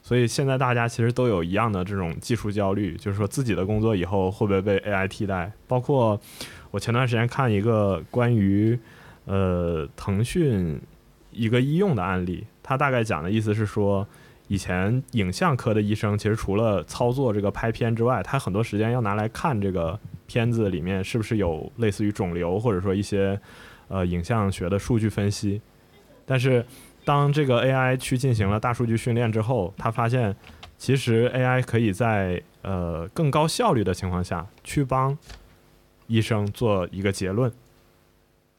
[0.07, 5.51] 所以现在大家其实都有一样的这种技术焦虑，就是说自己的工作以后会不会被 AI 替代？
[5.66, 6.21] 包括
[6.71, 8.79] 我前段时间看一个关于
[9.25, 10.81] 呃腾讯
[11.33, 14.07] 一个医用的案例，他大概讲的意思是说，
[14.47, 23.37] 以前影像科的医生其实除了操作这个拍片之外，他很多时间要拿来看这个片子里面是不是有类似于肿瘤或者说一些
[23.88, 25.61] 呃影像学的数据分析，
[26.25, 26.64] 但是。
[27.07, 30.35] 当这个 AI 去进行了大数据训练之后，他发现，
[30.77, 35.16] 其实 AI 可以在呃更高效率的情况下去帮
[36.09, 37.53] 医生做一个结论，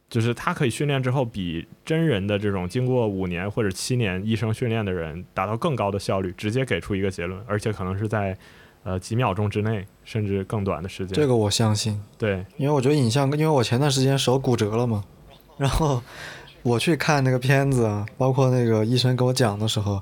[0.07, 8.37] 就是它可以训练之后比真人的这种经过五年或者七年医生训练的人达到更高的效率，直接给出一个结论，而且可能是在
[8.83, 11.13] 呃几秒钟之内，甚至更短的时间。
[11.13, 15.03] 这个我相信，对，因为我觉得影像，因为我前段时间手骨折了嘛，
[15.57, 16.01] 然后。
[16.67, 20.01] 我去看那个片子啊，包括那个医生给我讲的时候，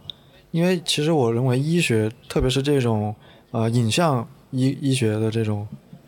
[0.49, 3.15] 因为其实我认为医学，特别是这种
[3.51, 5.67] 呃影像医医学的这种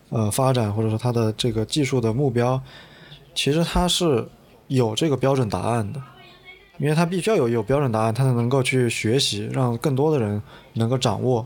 [0.09, 2.59] 呃发展，或者说它的这个技术的目标，
[3.35, 4.27] 其实它是
[4.67, 6.01] 有这个标准答案的，
[6.79, 10.41] 因为它必须要有有标准答案，它才能够去学习，让更多的人
[10.73, 11.45] 能够掌握。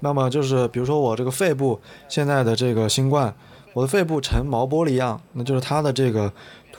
[0.00, 3.32] 那么就是比如说我这个肺部现在的这个新冠，
[3.74, 6.32] 我的肺部呈毛玻璃样，那就是它的这个。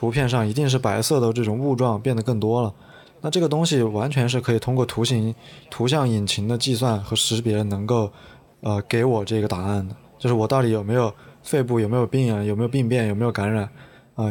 [0.04, 2.74] 图片上一定是白色的这种雾状变得更多了，
[3.22, 5.34] 那这个东西完全是可以通过图形、
[5.70, 8.12] 图像引擎的计算和识别，能够
[8.60, 11.10] 呃给我这个答案的，就是我到底有没有
[11.42, 13.66] 肺部有没有病啊，有没有病变，有没有感染
[14.14, 14.30] 啊，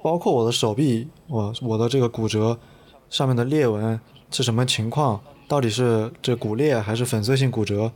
[0.00, 2.56] 包括我的手臂，我我的这个骨折
[3.08, 4.00] 上面的裂纹
[4.30, 7.90] 是什么情况，到底是这骨裂还是粉碎性骨折，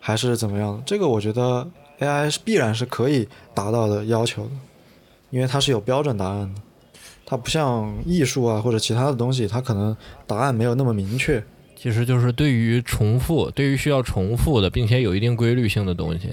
[0.00, 0.82] 还是怎么样的？
[0.84, 1.64] 这个我觉得
[2.00, 4.50] AI 是必然是可以达到的要求的。
[5.30, 6.60] 因为它是有标准答案的，
[7.24, 9.96] 它不像艺术啊或者其他的东西，它可能
[10.26, 11.42] 答案没有那么明确。
[11.74, 16.30] 其实就是对于重复，对于需要重复的，并且有一定规律性的东西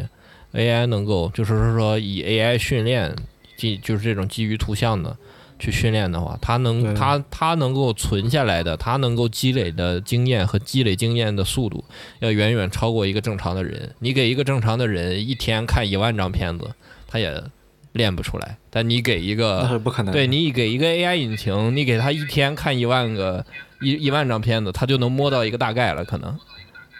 [0.54, 3.14] ，AI 能够就是说以 AI 训练
[3.58, 5.16] 基就是这种基于图像的
[5.60, 11.84] 去训练的话，它能它它能够存下来的，它能够积累的经验和积累经验的速度，
[12.20, 13.94] 要远远超过一个正常的人。
[14.00, 16.72] 你给一个正常的人一天看一万张片子，
[17.08, 17.44] 他也
[17.94, 18.58] 练不出来。
[18.70, 20.14] 但你给一个那是不可能的。
[20.14, 23.44] 对你给一个 AI 引擎，你给他一天看一万个
[23.82, 26.38] 一一万张片子，他就能摸到一个大概了，可能。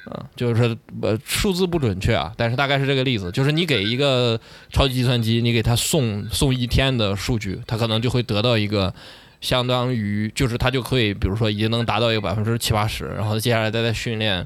[0.06, 4.38] 嗯，就是呃数字不准确啊，但是大概是这个例子，就是你给一个
[4.70, 8.94] 超级计算机，你给它送送一天的数据，它可能就会得到一个
[9.40, 14.46] 相当于，就是它就可以，比如说已经能达到一个百分之七八十，然后接下来再再训练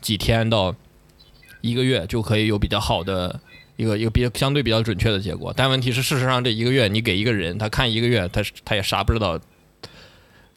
[0.00, 0.74] 几天到
[1.60, 3.38] 一个月，就可以有比较好的
[3.76, 5.52] 一个一个比较相对比较准确的结果。
[5.56, 9.38] 但问题是，事实上这一个月你给一个人他看一个月，他他也啥不知道，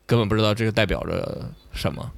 [0.05, 2.09] 根本不知道这个代表着什么。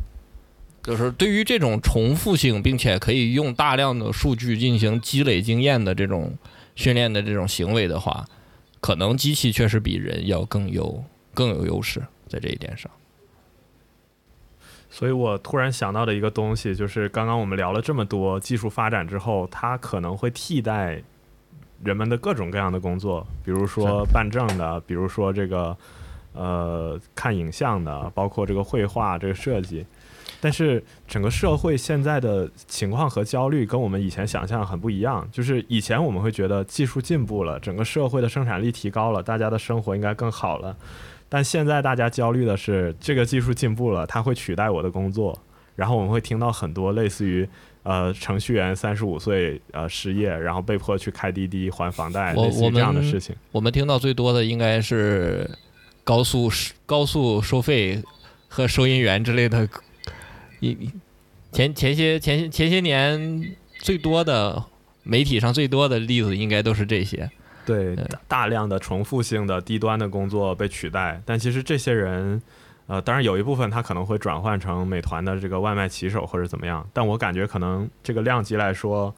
[0.84, 6.36] 就是对于这种重复性，并且可以用大量的数据进行积累经验的这种
[6.76, 8.26] 训练的这种行为的话，
[8.80, 11.04] 可能机器确实比人要更有
[11.36, 12.89] 更有优势在这一点上。
[14.92, 21.02] 所以我突然想到的一个东西，就是刚刚我们聊了这么多技术发展之后，它可能会替代
[21.82, 25.76] 人们的各种各样的工作，比如说办证的，比如说这个
[26.34, 29.86] 呃看影像的，包括这个绘画、这个设计。
[30.44, 35.28] 但是整个社会现在的情况和焦虑跟我们以前想象很不一样。
[35.32, 40.76] 就是以前我们会觉得技术进步了，整个社会的生产力提高了，大家的生活应该更好了。
[41.34, 45.39] 但现在大家焦虑的是，这个技术进步了，它会取代我的工作。
[45.77, 47.47] 然后我们会听到很多类似于
[47.84, 53.34] 呃程序员三十五岁呃失业，然后被迫去开滴滴还房贷，我类似于这样的事情。
[53.53, 55.49] 我们听到最多的应该是
[56.03, 56.51] 高速
[56.86, 58.03] 高速收费
[58.49, 59.67] 和收银员之类的。
[60.59, 60.77] 一
[61.53, 64.61] 前前些前前些年最多的
[65.03, 67.32] 媒体上最多的例子，应该都是这些。
[67.66, 67.95] 对
[68.28, 72.41] 大量的重复性的低端的工作被取代，但其实这些人，
[72.88, 79.14] 呃，当然有一部分他可能会转换成美团的这个外卖骑手或者怎么样，但我感觉可能这个量级来说，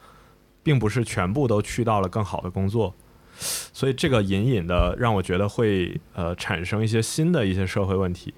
[0.62, 2.94] 并不是全部都去到了更好的工作，
[3.38, 8.34] 所以这个隐隐的让我觉得会呃产生一些新的一些社会问题，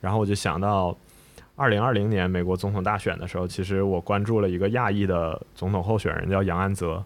[0.00, 0.96] 然后我就想到。
[1.58, 7.02] 二零二零年美国总统大选的时候，其实我关注了一个亚裔的总统候选人，叫杨安泽。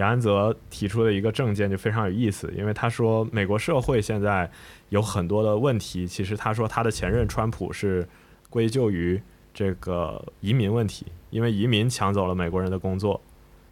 [0.00, 4.50] 杨安泽提出的一个政见就非常有意思，因为他说美国社会现在
[4.88, 8.08] 有很多的问题，其实他说他的前任川普是
[8.48, 9.20] 归咎于
[9.52, 13.20] 这个移民问题，因为移民抢走了美国人的工作，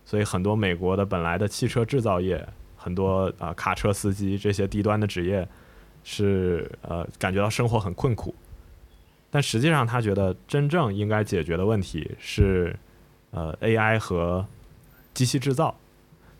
[0.05, 5.49] 所以很多美国的本来的汽车制造业，很多啊、卡车司机这些低端的职业
[6.05, 8.35] 是呃感觉到生活很困苦。
[9.31, 12.75] 但实际上，他觉得真正应该解决的问题是，
[13.31, 14.45] 呃，AI 和
[15.15, 15.75] 机器制造，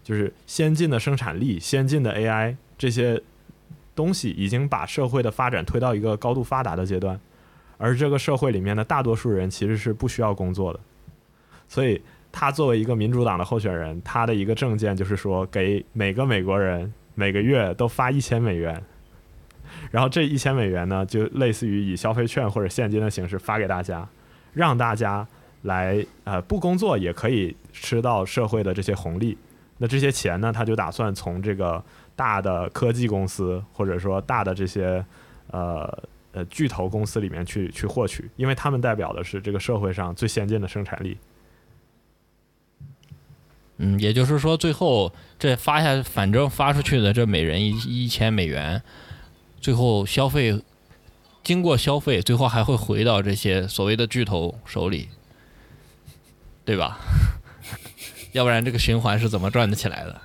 [0.09, 3.23] 就是先进的生产力、先进的 AI 这些
[3.95, 7.21] 东西已经把社会的发展推到一个高度发达的阶段，
[7.77, 10.81] 而这个社会里面的大多数人其实是不需要工作的，
[11.69, 12.01] 所以
[12.33, 18.83] 他作为一个民主党的候选人，他的一个政见就是说，给每个美国人每个月都发一千美元。
[19.91, 24.09] 然后这一千美元呢，就类似于以消费券或者现金的形式发给大家，
[24.55, 25.29] 让大家
[25.65, 29.37] 来呃不工作也可以吃到社会的这些红利。
[29.79, 31.83] 那这些钱呢，他就打算从这个
[32.15, 35.05] 大的科技公司或者说大的这些
[35.53, 36.03] 呃
[36.33, 41.17] 呃巨头公司里面去去获取，因为他们代表的是这个社会上最先进的生产力。
[43.77, 47.71] 嗯，也就是说，最后这发下，反正发出去的这每人一
[48.05, 48.83] 一千美元，
[49.61, 50.61] 最后消费
[51.45, 55.11] 经过消费，最后还会回到这些所谓的巨头手里，
[56.65, 56.99] 对吧？
[58.33, 60.21] 要不然这个循环是怎么转得起来的？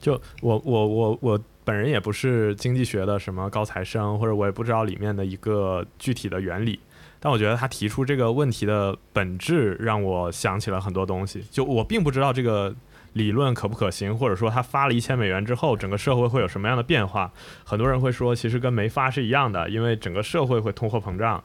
[0.00, 6.78] 就我我我我本人也不是经济学的什么高材生，或者我也不知道里面的一个具体的原理，
[7.18, 11.42] 但我觉得他提出这个问题的本质让我想起了很多东西。
[11.50, 12.74] 就我并不知道这个
[13.14, 17.32] 理论可不可行，或者说他发了一千美元之后，整个社会会有什么样的变化。
[17.64, 21.42] 很多人会说，其实跟没发是一样的，因为整个社会会通货膨胀。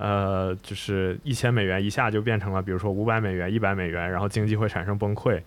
[0.00, 5.42] 呃，就是一千美元一下就变成了，比如说五百美元、一百美元，然后经济会产生崩溃。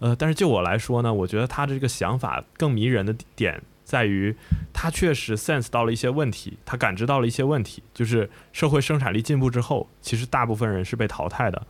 [0.00, 4.34] 呃，但是就我来说呢，我觉得他的这个想法更迷人的点在于，
[4.72, 11.64] 他确实 sense 到了一些问题，他感知到了一些问题，就是社会生产力进步之后，其实大部分人是被淘汰的，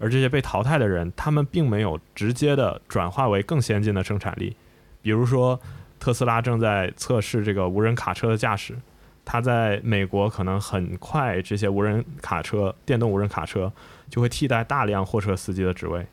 [0.00, 4.56] 而这些被淘汰的人，他们并没有直接的转化为更先进的生产力。
[5.02, 5.60] 比如说，
[6.00, 8.76] 特斯拉正在测试这个无人卡车的驾驶，
[9.26, 13.70] 它在美国可能很快，这些无人卡车、电动无人卡车
[14.08, 16.06] 就会替代大量货车司机的职位。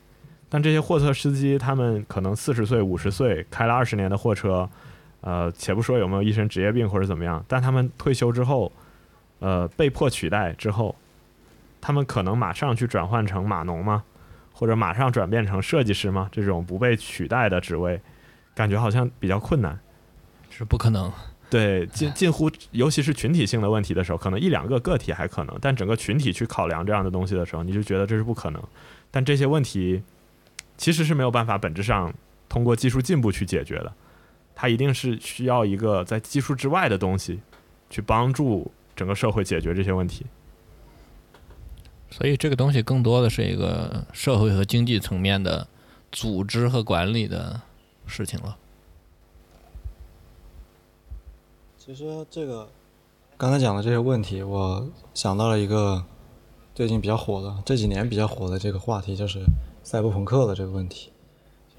[0.50, 4.68] 但这些货车司机他们可能四十岁、五十岁，开了二十年的货车，
[5.22, 8.72] 呃，且不说有没有一身职业病或者怎么样，但他们退休之后，
[9.40, 10.96] 呃，被迫取代之后，
[11.80, 14.04] 他们可能马上去转换成码农吗？
[14.52, 16.30] 或者马上转变成设计师吗？
[16.32, 18.02] 这种不被取代的职位，
[18.56, 19.80] 感觉好像比较困难。
[20.50, 21.12] 是不可能。
[21.54, 28.64] 对，近近乎，尤其是群体性的问题的时候，可能一两个个体还可能，但整个群体去考量这样的东西的时候，你就觉得这是不可能。
[29.12, 30.02] 但这些问题
[30.78, 32.12] 其实是没有办法本质上
[32.50, 33.94] 通过技术进步去解决的，
[34.56, 37.40] 它一定是需要一个在技术之外的东西
[37.88, 40.26] 去帮助整个社会解决这些问题。
[42.10, 45.68] 所以这个东西更多的是一个社会和经济层面的
[46.12, 47.62] 组织和管理的
[48.08, 48.58] 事情了。
[51.86, 52.70] 其实这个
[53.38, 56.02] 刚才讲的这些问题，我想到了一个
[56.74, 59.44] 最近比较火的这几年比较火的这个话题，就是
[59.84, 61.12] 赛博朋克的这个问题。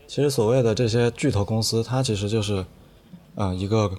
[0.07, 2.67] 其实所谓的这些巨头公司，它其实就是
[3.35, 3.93] 呃一个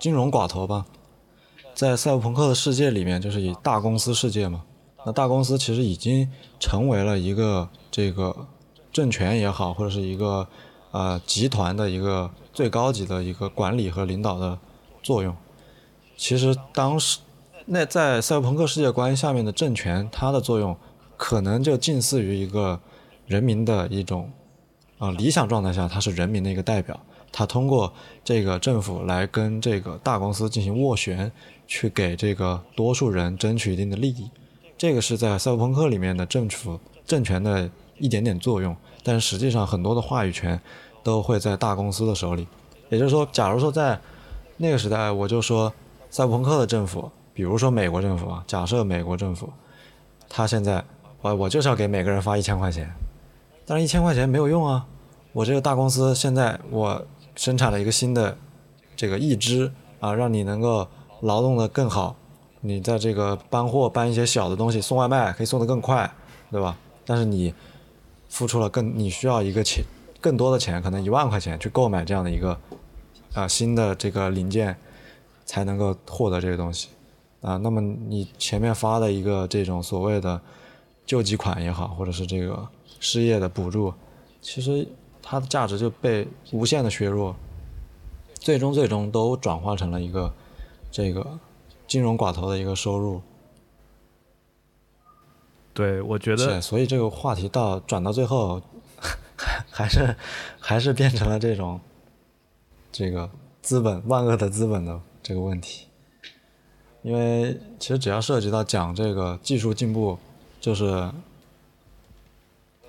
[0.00, 0.84] 金融寡头吧。
[1.76, 4.64] 在赛博朋克的世界里面，就是以大公司世界嘛。
[5.06, 6.28] 那大公司其实已经
[6.58, 8.34] 成为了一个这个
[8.92, 10.48] 政权也好，或者是一个
[10.90, 14.58] 呃集团的一个最高级的一个管理和领导的
[15.10, 15.34] 作用。
[16.16, 17.18] 其实当时
[17.66, 20.76] 那在赛博朋克世界观下面的政权，它的作用
[21.16, 22.78] 可能就近似于一个
[23.26, 24.30] 人民的一种
[24.98, 27.00] 啊、理想状态下，它是人民的一个代表。
[27.32, 27.92] 它通过
[28.22, 31.32] 这个政府来跟这个大公司进行斡旋，
[31.66, 34.30] 去给这个多数人争取一定的利益。
[34.78, 40.60] 这个是在赛博朋克里面的政府政权的一点点作用，但实际上很多的话语权
[41.02, 42.46] 都会在大公司的手里。
[42.90, 43.98] 也就是说，假如说在
[44.62, 45.72] 那个时代，我就说
[46.10, 49.48] 赛博朋克的政府，比如说美国政府啊，假设美国政府，
[50.28, 50.84] 他现在
[51.22, 52.92] 我我就是要给每个人发一千块钱，
[53.64, 54.84] 但是一千块钱没有用啊，
[55.32, 58.36] 我这个大公司现在我生产了一个新的
[58.94, 60.86] 这个义肢啊，让你能够
[61.22, 62.14] 劳动的更好，
[62.60, 66.12] 你在这个搬货搬一些小的东西，送外卖可以送得更快，
[66.50, 66.76] 对吧？
[67.06, 67.54] 但是你
[68.28, 69.82] 付出了更，你需要一个钱
[70.20, 72.58] 更多的钱，可能一万块钱去购买这样的一个
[73.34, 74.76] 啊、新的这个零件，
[75.44, 76.88] 才能够获得这个东西
[77.40, 77.56] 啊。
[77.58, 80.40] 那么你前面发的一个这种所谓的
[81.06, 82.68] 救济款也好，或者是这个
[82.98, 83.94] 失业的补助，
[84.40, 84.86] 其实
[85.22, 87.36] 它的价值就被无限的削弱，
[88.34, 90.32] 最终最终都转化成了一个
[90.90, 91.38] 这个
[91.86, 93.22] 金融寡头的一个收入。
[95.72, 98.60] 对，我觉得，所以这个话题到转到最后，
[99.70, 100.16] 还是
[100.58, 101.80] 还是变成了这种
[102.90, 103.30] 这个
[103.62, 105.86] 资本万恶的资本的这个问题。
[107.02, 110.18] 因为其实只要涉及到讲这个技术进步，
[110.60, 111.10] 就是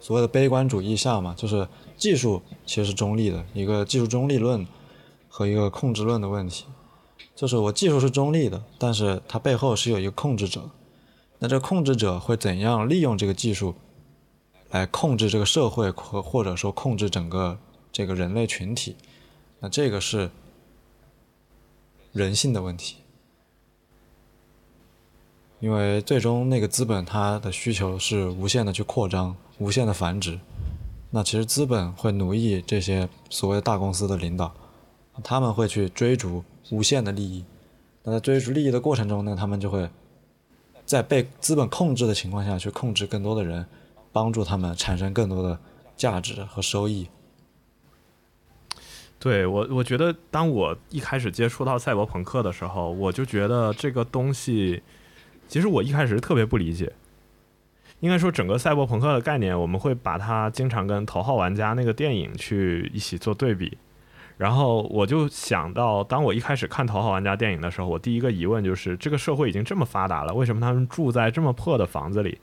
[0.01, 4.67] 所谓的悲观主义下嘛，就是技术其实是中立的一个技术中立论
[5.29, 6.65] 和一个控制论的问题。
[7.35, 10.69] 就是我技术是中立的，但是它背后是有一个控制者，
[11.39, 13.75] 那这控制者会怎样利用这个技术
[14.71, 17.57] 来控制这个社会和或者说控制整个
[17.93, 18.97] 这个人类群体？
[19.61, 20.31] 那这个是
[22.11, 22.97] 人性的问题，
[25.59, 30.39] 因为最终那个资本它的需求是无限的去扩张、无限的繁殖。
[31.11, 34.51] 那其实资本会奴役这些所谓大公司的领导，
[35.23, 37.45] 他们会去追逐无限的利益。
[38.03, 39.87] 那在追逐利益的过程中呢，他们就会
[40.85, 43.63] 在被资本控制的情况下去控制更多的人，
[44.11, 45.59] 帮助他们产生更多的
[45.95, 47.07] 价值和收益。
[49.21, 54.81] 对我，我觉得当我一开始接触到赛博朋克的时候，我就觉得这个东西，
[55.47, 56.91] 其实我一开始特别不理解。
[57.99, 63.77] 应该说，整个赛博朋克的概念，我们会把它经常跟《头号玩家》那个电影去一起做对比。
[64.37, 72.39] 然后我就想到，当我一开始看《头号玩家》电影的时候，我第一个疑问就是：这个社会已经这么发达了，为什么他们住在这么破的房子里？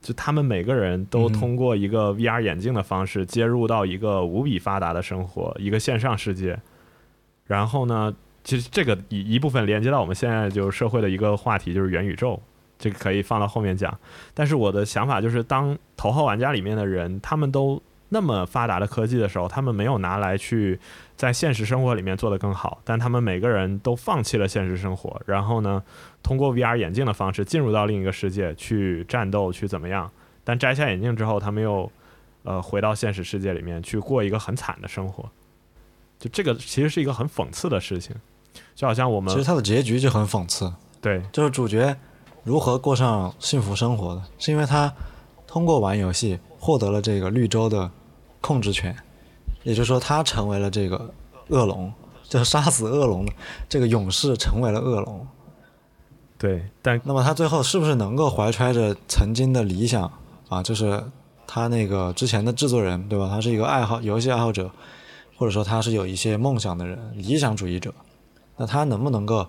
[0.00, 6.58] 就他们每个人都嗯通过一个 VR 眼镜的方式接入到一个无比发达的生活，一个线上世界。
[7.46, 12.40] 然后呢，其实这个一一部分连接到我们现在就是社会的一个话题，就是元宇宙。
[12.78, 13.94] 这个可以放到后面讲。
[14.32, 20.78] 但是我的想法就是，当《头号玩家》里面的人，他们都那么发达的科技的时候，他们没有拿来去
[21.16, 25.82] 在现实生活里面做得更好，但他们每个人都放弃了现实生活，然后呢，
[26.22, 30.10] 通过 VR 眼镜的方式进入到另一个世界去战斗，去怎么样？
[30.44, 31.90] 但摘下眼镜之后，他们又
[32.42, 35.28] 呃回到现实世界里面去过一个很惨的生活。
[36.18, 38.14] 就这个其实是一个很讽刺的事情，
[38.74, 41.96] 就好像我们其实它的结局就很讽刺，对就是主角
[42.42, 44.92] 如何过上幸福生活的，是因为他
[45.46, 47.90] 通过玩游戏获得了这个绿洲的
[48.40, 48.96] 控制权，
[49.62, 51.12] 也就是说，他成为了这个
[51.48, 51.92] 恶龙，
[52.28, 53.32] 就是杀死恶龙的
[53.68, 55.26] 这个勇士成为了恶龙。
[56.38, 60.10] 对，但那么他最后是不是能够怀揣着曾经的理想
[60.48, 60.62] 啊？
[60.62, 61.04] 就是
[61.46, 63.28] 他那个之前的制作人，对吧？
[63.28, 64.70] 他是一个爱好游戏爱好者，
[65.36, 67.92] 或者说他是有一些梦想的人，理想主义者。
[68.56, 69.46] 那他能不能够，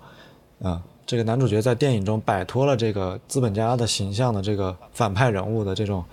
[0.62, 6.04] 啊，这个男主角在电影中摆脱了这个资本家的形象的这个反派人物的这种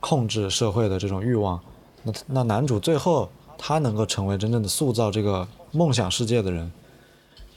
[0.00, 1.58] 控制社会的这种欲望？
[2.02, 6.70] 那那男主最后他能够成为真正的塑造这个梦想世界的人？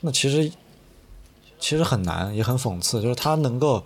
[0.01, 0.51] 那其实
[1.59, 3.83] 其实很难，也很讽刺，就是他能够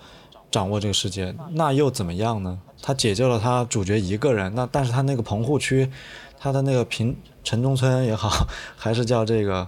[0.50, 2.60] 掌握这个世界，那又怎么样呢？
[2.82, 5.92] 他解救了他主角一个人，那但是他那个棚户区，
[6.40, 8.30] 他的那个平城中村也好，
[8.76, 9.68] 还是叫这个。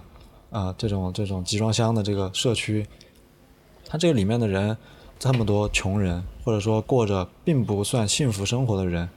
[0.50, 2.86] 啊，这种这种集装箱的这个社区，
[3.84, 4.74] 他这个里面的人
[5.18, 9.10] 这么多穷人，或者说过着并不算幸福生活的人，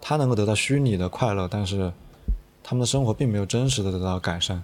[0.00, 1.92] 他能够得到虚拟的快乐，但是
[2.62, 4.62] 他们的生活并没有真实的得到改善。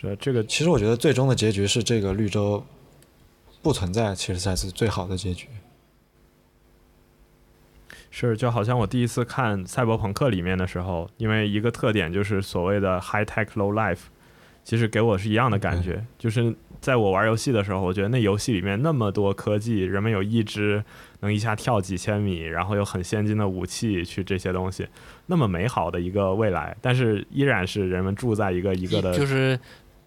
[0.00, 2.64] 是这个，其实我觉得最终的结局是这个绿洲
[3.62, 5.48] 不存在，其实才是最好的结局。
[8.10, 14.02] 是，就好像我第一次看《赛博朋克》里面的时候，因为一个特点就是所谓的 high tech low life，
[14.64, 16.04] 其实给我是一样的感觉。
[16.18, 20.82] 就是在我玩游戏的时候，我觉得那游戏里面那么多科技，人们有一只
[21.20, 24.88] 能一下跳几千米，然后有很先进的武器去这些东西，
[25.26, 29.58] 那么美好的一个未来，但是依然是人们住在一个一个的，就是。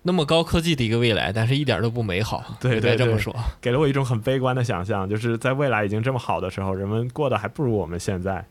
[0.03, 2.41] 那么高科技的一个未来，但是一点都不美好。
[2.61, 8.45] 对，对这么说， 给了我一种很悲观的想象，就是在未来已经这么好的时候，人们过得还不如我们现在。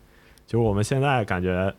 [0.46, 1.72] 就是我们现在感觉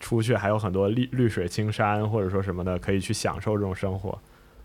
[0.00, 4.10] 出去还有很多绿绿水青山，或者说什么的，可以去享受这种生活。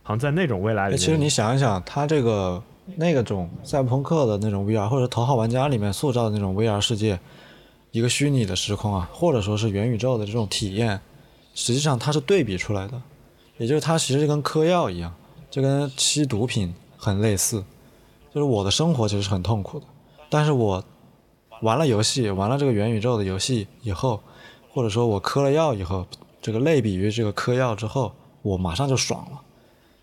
[0.02, 2.64] 好像在那种未来里，其实你想一想，他这个
[2.96, 7.20] 那个种赛博朋克的那种 VR，或者头号玩家里面塑造的那种 VR 世界，
[7.92, 11.00] 一个虚拟的时空啊，或者说是元宇宙的这种体验，
[11.54, 13.02] 实际上它是对比出来的。
[13.58, 15.14] 也就是它其实就跟嗑药一样，
[15.50, 17.64] 就跟吸毒品很类似。
[18.34, 19.86] 就是我的生活其实是很痛苦的，
[20.30, 20.84] 但是我
[21.62, 24.22] 玩了游戏，玩了这个元宇宙的游戏以后，
[24.76, 26.06] 或者说我嗑了药以后，
[26.42, 28.12] 这个类比于这个嗑药之后，
[28.42, 29.42] 我马上就爽了。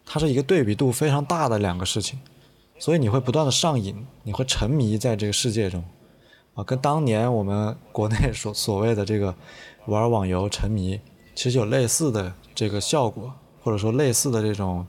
[0.06, 2.18] 它是一个对比度非常大的两个事情，
[2.78, 5.84] 所以你会不断的上瘾，你会沉迷在这个世界中，
[6.54, 9.34] 啊，跟当年我们国内所所谓的这个
[9.88, 10.98] 玩网游沉迷，
[11.34, 13.30] 其实有类似的这个效果。
[13.64, 14.84] 或者说类似的这种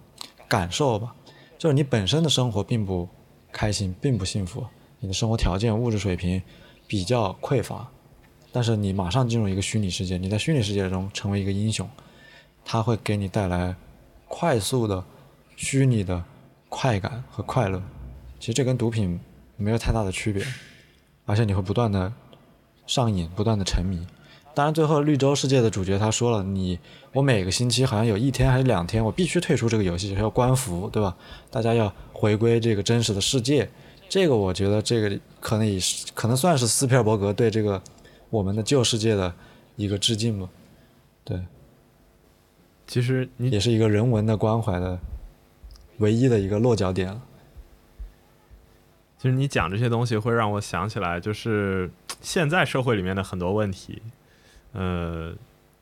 [0.48, 1.14] 感受吧，
[1.60, 3.08] 就是你本身的生活并不
[3.52, 4.66] 开心，并不幸福，
[5.00, 6.42] 你的生活条件、物质水平
[6.88, 7.88] 比较匮乏，
[8.54, 11.90] 但是你马上进入一个虚拟世界，你在虚拟世界中成为一个英雄，
[12.64, 13.76] 它会给你带来
[14.28, 15.04] 快速的
[15.56, 16.24] 虚拟的
[16.70, 17.82] 快感和快乐。
[18.40, 19.20] 其实这跟毒品
[19.58, 20.46] 没有太大的区别，
[21.26, 22.14] 而且你会不断的
[22.86, 24.06] 上瘾，不断的沉迷。
[24.56, 26.78] 当然，最后绿洲世界的主角他说了：“你
[27.12, 31.18] 我每个星期好像有一天还是两天，我必须退出这个游戏，要关服，对吧？
[31.50, 33.68] 大家要回归这个真实的世界。
[34.08, 37.82] 这个我觉得这个可能也是可能算是斯皮尔伯格对这个
[38.34, 39.32] 我们的旧世界的
[39.76, 40.50] 一个致敬嘛。
[41.24, 41.40] 对，
[42.88, 44.98] 其实你也是一个人文的关怀的
[46.00, 47.22] 唯一的一个落脚点了。
[49.20, 54.02] 其实你讲这些东西会让我想起来，就是现在社会里面的很多问题。”
[54.74, 55.32] 呃，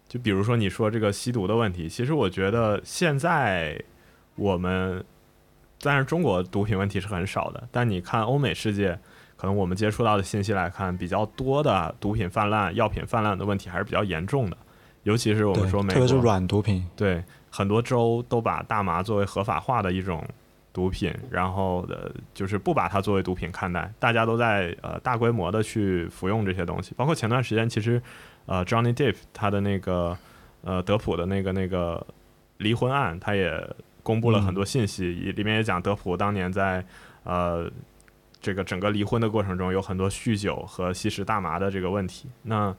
[0.10, 3.82] 就比如说你说这个吸毒的问题，其实我觉得现在
[4.36, 5.02] 我们，
[5.80, 7.66] 但是中国毒品问题是很少的。
[7.72, 9.00] 但你看欧美世界，
[9.42, 14.56] 可能我们接触到的信息来看，比较多的毒品泛滥、药品泛滥的问题还是比较严重的。
[15.02, 20.24] 尤其是我们说美国，特别是软毒品，对很多州都把大麻作为合法化的一种
[20.72, 26.94] 毒品，然后呃就是不把它作为毒品看待，大家都在呃大规模的去服用这些东西。
[26.96, 28.00] 包括前段时间，其实。
[28.48, 30.18] 呃，Johnny Depp 他的那个
[30.64, 32.06] 呃德普的那个那个
[32.58, 33.54] 离婚案，他也
[34.02, 36.84] 公布了很多信息，里面也讲德普当年在
[37.24, 37.70] 呃
[38.42, 42.28] 这个整个离婚的过程中有很多酗酒和吸食大麻的这个问题。
[42.44, 42.76] 那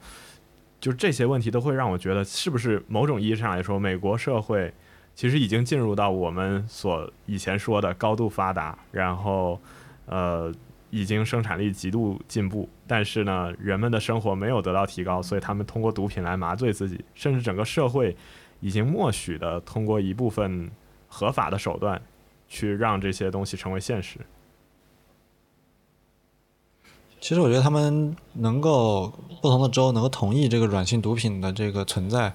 [0.79, 4.73] 就这些问题都会让我觉得，是不是某种意义上来说，美国社会
[5.15, 9.59] 其实已经进入到我们所以前说的高度发达，然后
[10.05, 10.53] 呃。
[10.95, 18.15] 已经生产力极度进步，但是呢，人们的生活没有得到提高，所以他们通过毒品来麻醉自己，甚至整个社会
[18.59, 20.69] 已经默许的通过一部分
[21.07, 21.99] 合法的手段
[22.47, 24.19] 去让这些东西成为现实。
[27.23, 32.33] 其实我觉得他们能够不同的州能够同意这个软性毒品的这个存在，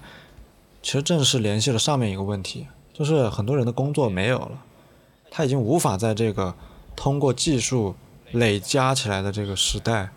[0.83, 4.65] 其实正是联系了上面一个问题，就是很多人的工作没有了，
[5.31, 6.55] 他已经无法在这个
[6.97, 7.95] 通过技术。
[8.33, 10.11] 累加起来的这个时代，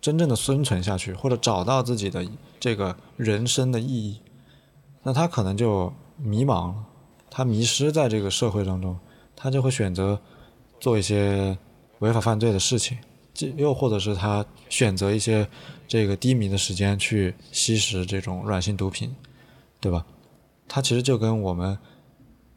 [0.00, 2.26] 真正的生存下去，或者找到自己的
[2.58, 4.20] 这个人生的意义，
[5.04, 6.74] 那他可能就迷茫了，
[7.30, 8.98] 他迷失在这个社会当中，
[9.36, 10.20] 他就会选择
[10.80, 11.56] 做一些
[12.00, 12.98] 违法犯罪的事情，
[13.56, 15.48] 又或者是他选择一些
[15.86, 19.14] 这个低迷的时间去吸食这种软性毒品，
[19.80, 20.04] 对吧？
[20.68, 21.78] 他其实就跟我们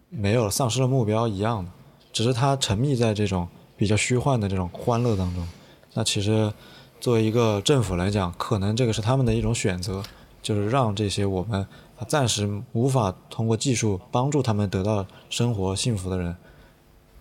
[0.10, 1.72] 没有丧失了目标一样的，
[2.12, 5.48] 只是他沉迷在这种比较虚幻的这种欢乐当中。
[5.94, 6.52] 那其实
[7.00, 10.02] 作为一个政府来讲，可能这个是他们的一种选择，
[10.42, 11.66] 就是让这些我们
[12.08, 16.36] 暂时无法通过技术帮助他们得到生活幸福的人，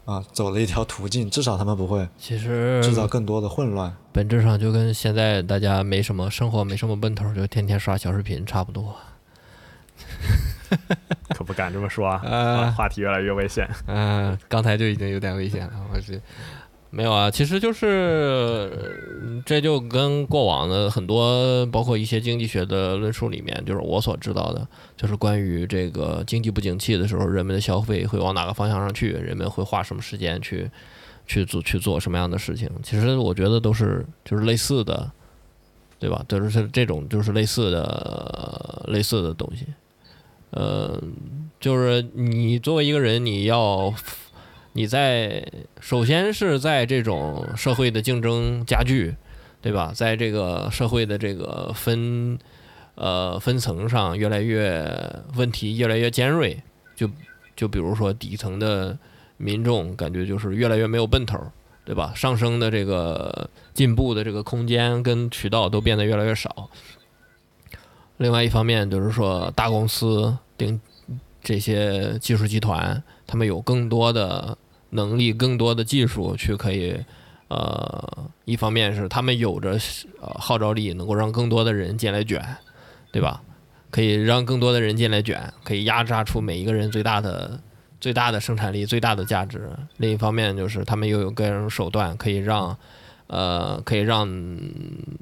[0.09, 3.94] 啊，走了一条途径，至少他们不会其实制造更多的混乱。
[4.11, 8.96] 本质上就跟现在大家没什么生活没什么奔头，就天天刷小视频差不多。
[11.36, 13.68] 可不敢这么说啊，呃话话题越来越危险。
[13.86, 16.18] 嗯、刚才就已经有点危险了，我是
[16.91, 24.66] 没有啊，其实就是这就跟过往的很多，包括一些经济学的论述里面，就是我所知道的，
[24.97, 30.70] 就是关于这个经济不景气的时候，人们的消费会往哪个方向上去，人们会花什么时间去
[31.26, 32.70] 去做去做什么样的事情。
[32.82, 35.11] 其实我觉得都是就是类似的，
[35.99, 36.24] 对吧？
[36.26, 39.66] 都是这种就是类似的类似的东西。
[40.53, 40.99] 呃，
[41.61, 43.93] 就是你作为一个人，你要
[44.79, 45.45] 你在
[45.81, 49.12] 首先是在这种社会的竞争加剧，
[49.61, 49.91] 对吧？
[49.93, 52.39] 在这个社会的这个分
[52.95, 54.89] 呃分层上越来越
[55.35, 56.62] 问题越来越尖锐，
[56.95, 57.11] 就
[57.57, 58.97] 就比如说底层的
[59.37, 61.37] 民众感觉就是越来越没有奔头，
[61.85, 62.12] 对吧？
[62.14, 66.70] 上升的这个进步的这个空间跟渠道都变得越来越少。
[68.18, 70.81] 另外一方面就是说，大公司顶
[71.43, 74.57] 这些技术集团，他们有更多的
[74.91, 76.97] 能力、更多的技术去可以，
[77.49, 79.78] 呃，一方面是他们有着
[80.20, 82.43] 呃号召力，能够让更多的人进来卷，
[83.12, 83.43] 对吧？
[83.91, 87.59] 可以让更多的人进来卷，可以压榨出每一个人最大的
[88.01, 89.70] 最大的生产力、最大的价值。
[89.97, 92.76] 另一方面就是他们又有各种手段，可以让
[93.28, 94.28] 呃，可以让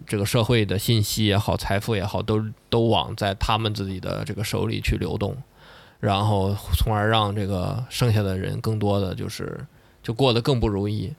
[0.06, 5.36] 这个社会的信息也好，财富也好，都都往在他们自己的这个手里去流动，
[6.00, 9.58] 然后从而让这个剩下的人更多的就是
[10.02, 11.12] 就过得更不如意，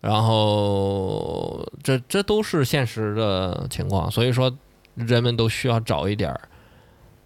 [0.00, 4.54] 然后这这都是现实的情况，所以说
[4.94, 6.40] 人们都需要找一点儿，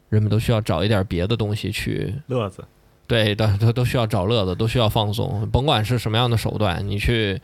[0.08, 2.64] 人们都需要找一点儿别的东西去乐子，
[3.06, 7.40] 对，都都都需要找乐子，都需要放松，甭管是什么样的手段，你去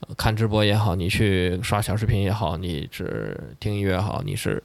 [0.00, 4.62] 呃看直播也好，你去刷小视频也好，你是听音乐也好，你是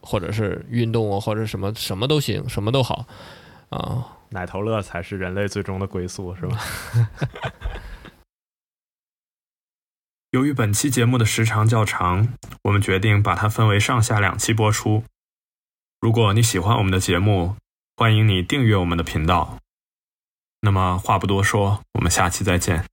[0.00, 3.06] 或者是运动啊，或者什么什么都行，什么都好
[3.70, 4.18] 啊。
[4.32, 6.56] 奶头乐才是人类最终的归宿，是吧？
[10.30, 15.02] 由于本期节目的时长较长，我们决定把它分为上下两期播出。
[16.00, 17.56] 如果你喜欢我们的节目，
[17.96, 19.58] 欢迎你订阅我们的频道。
[20.60, 22.84] 那么话不多说，我们下期再见。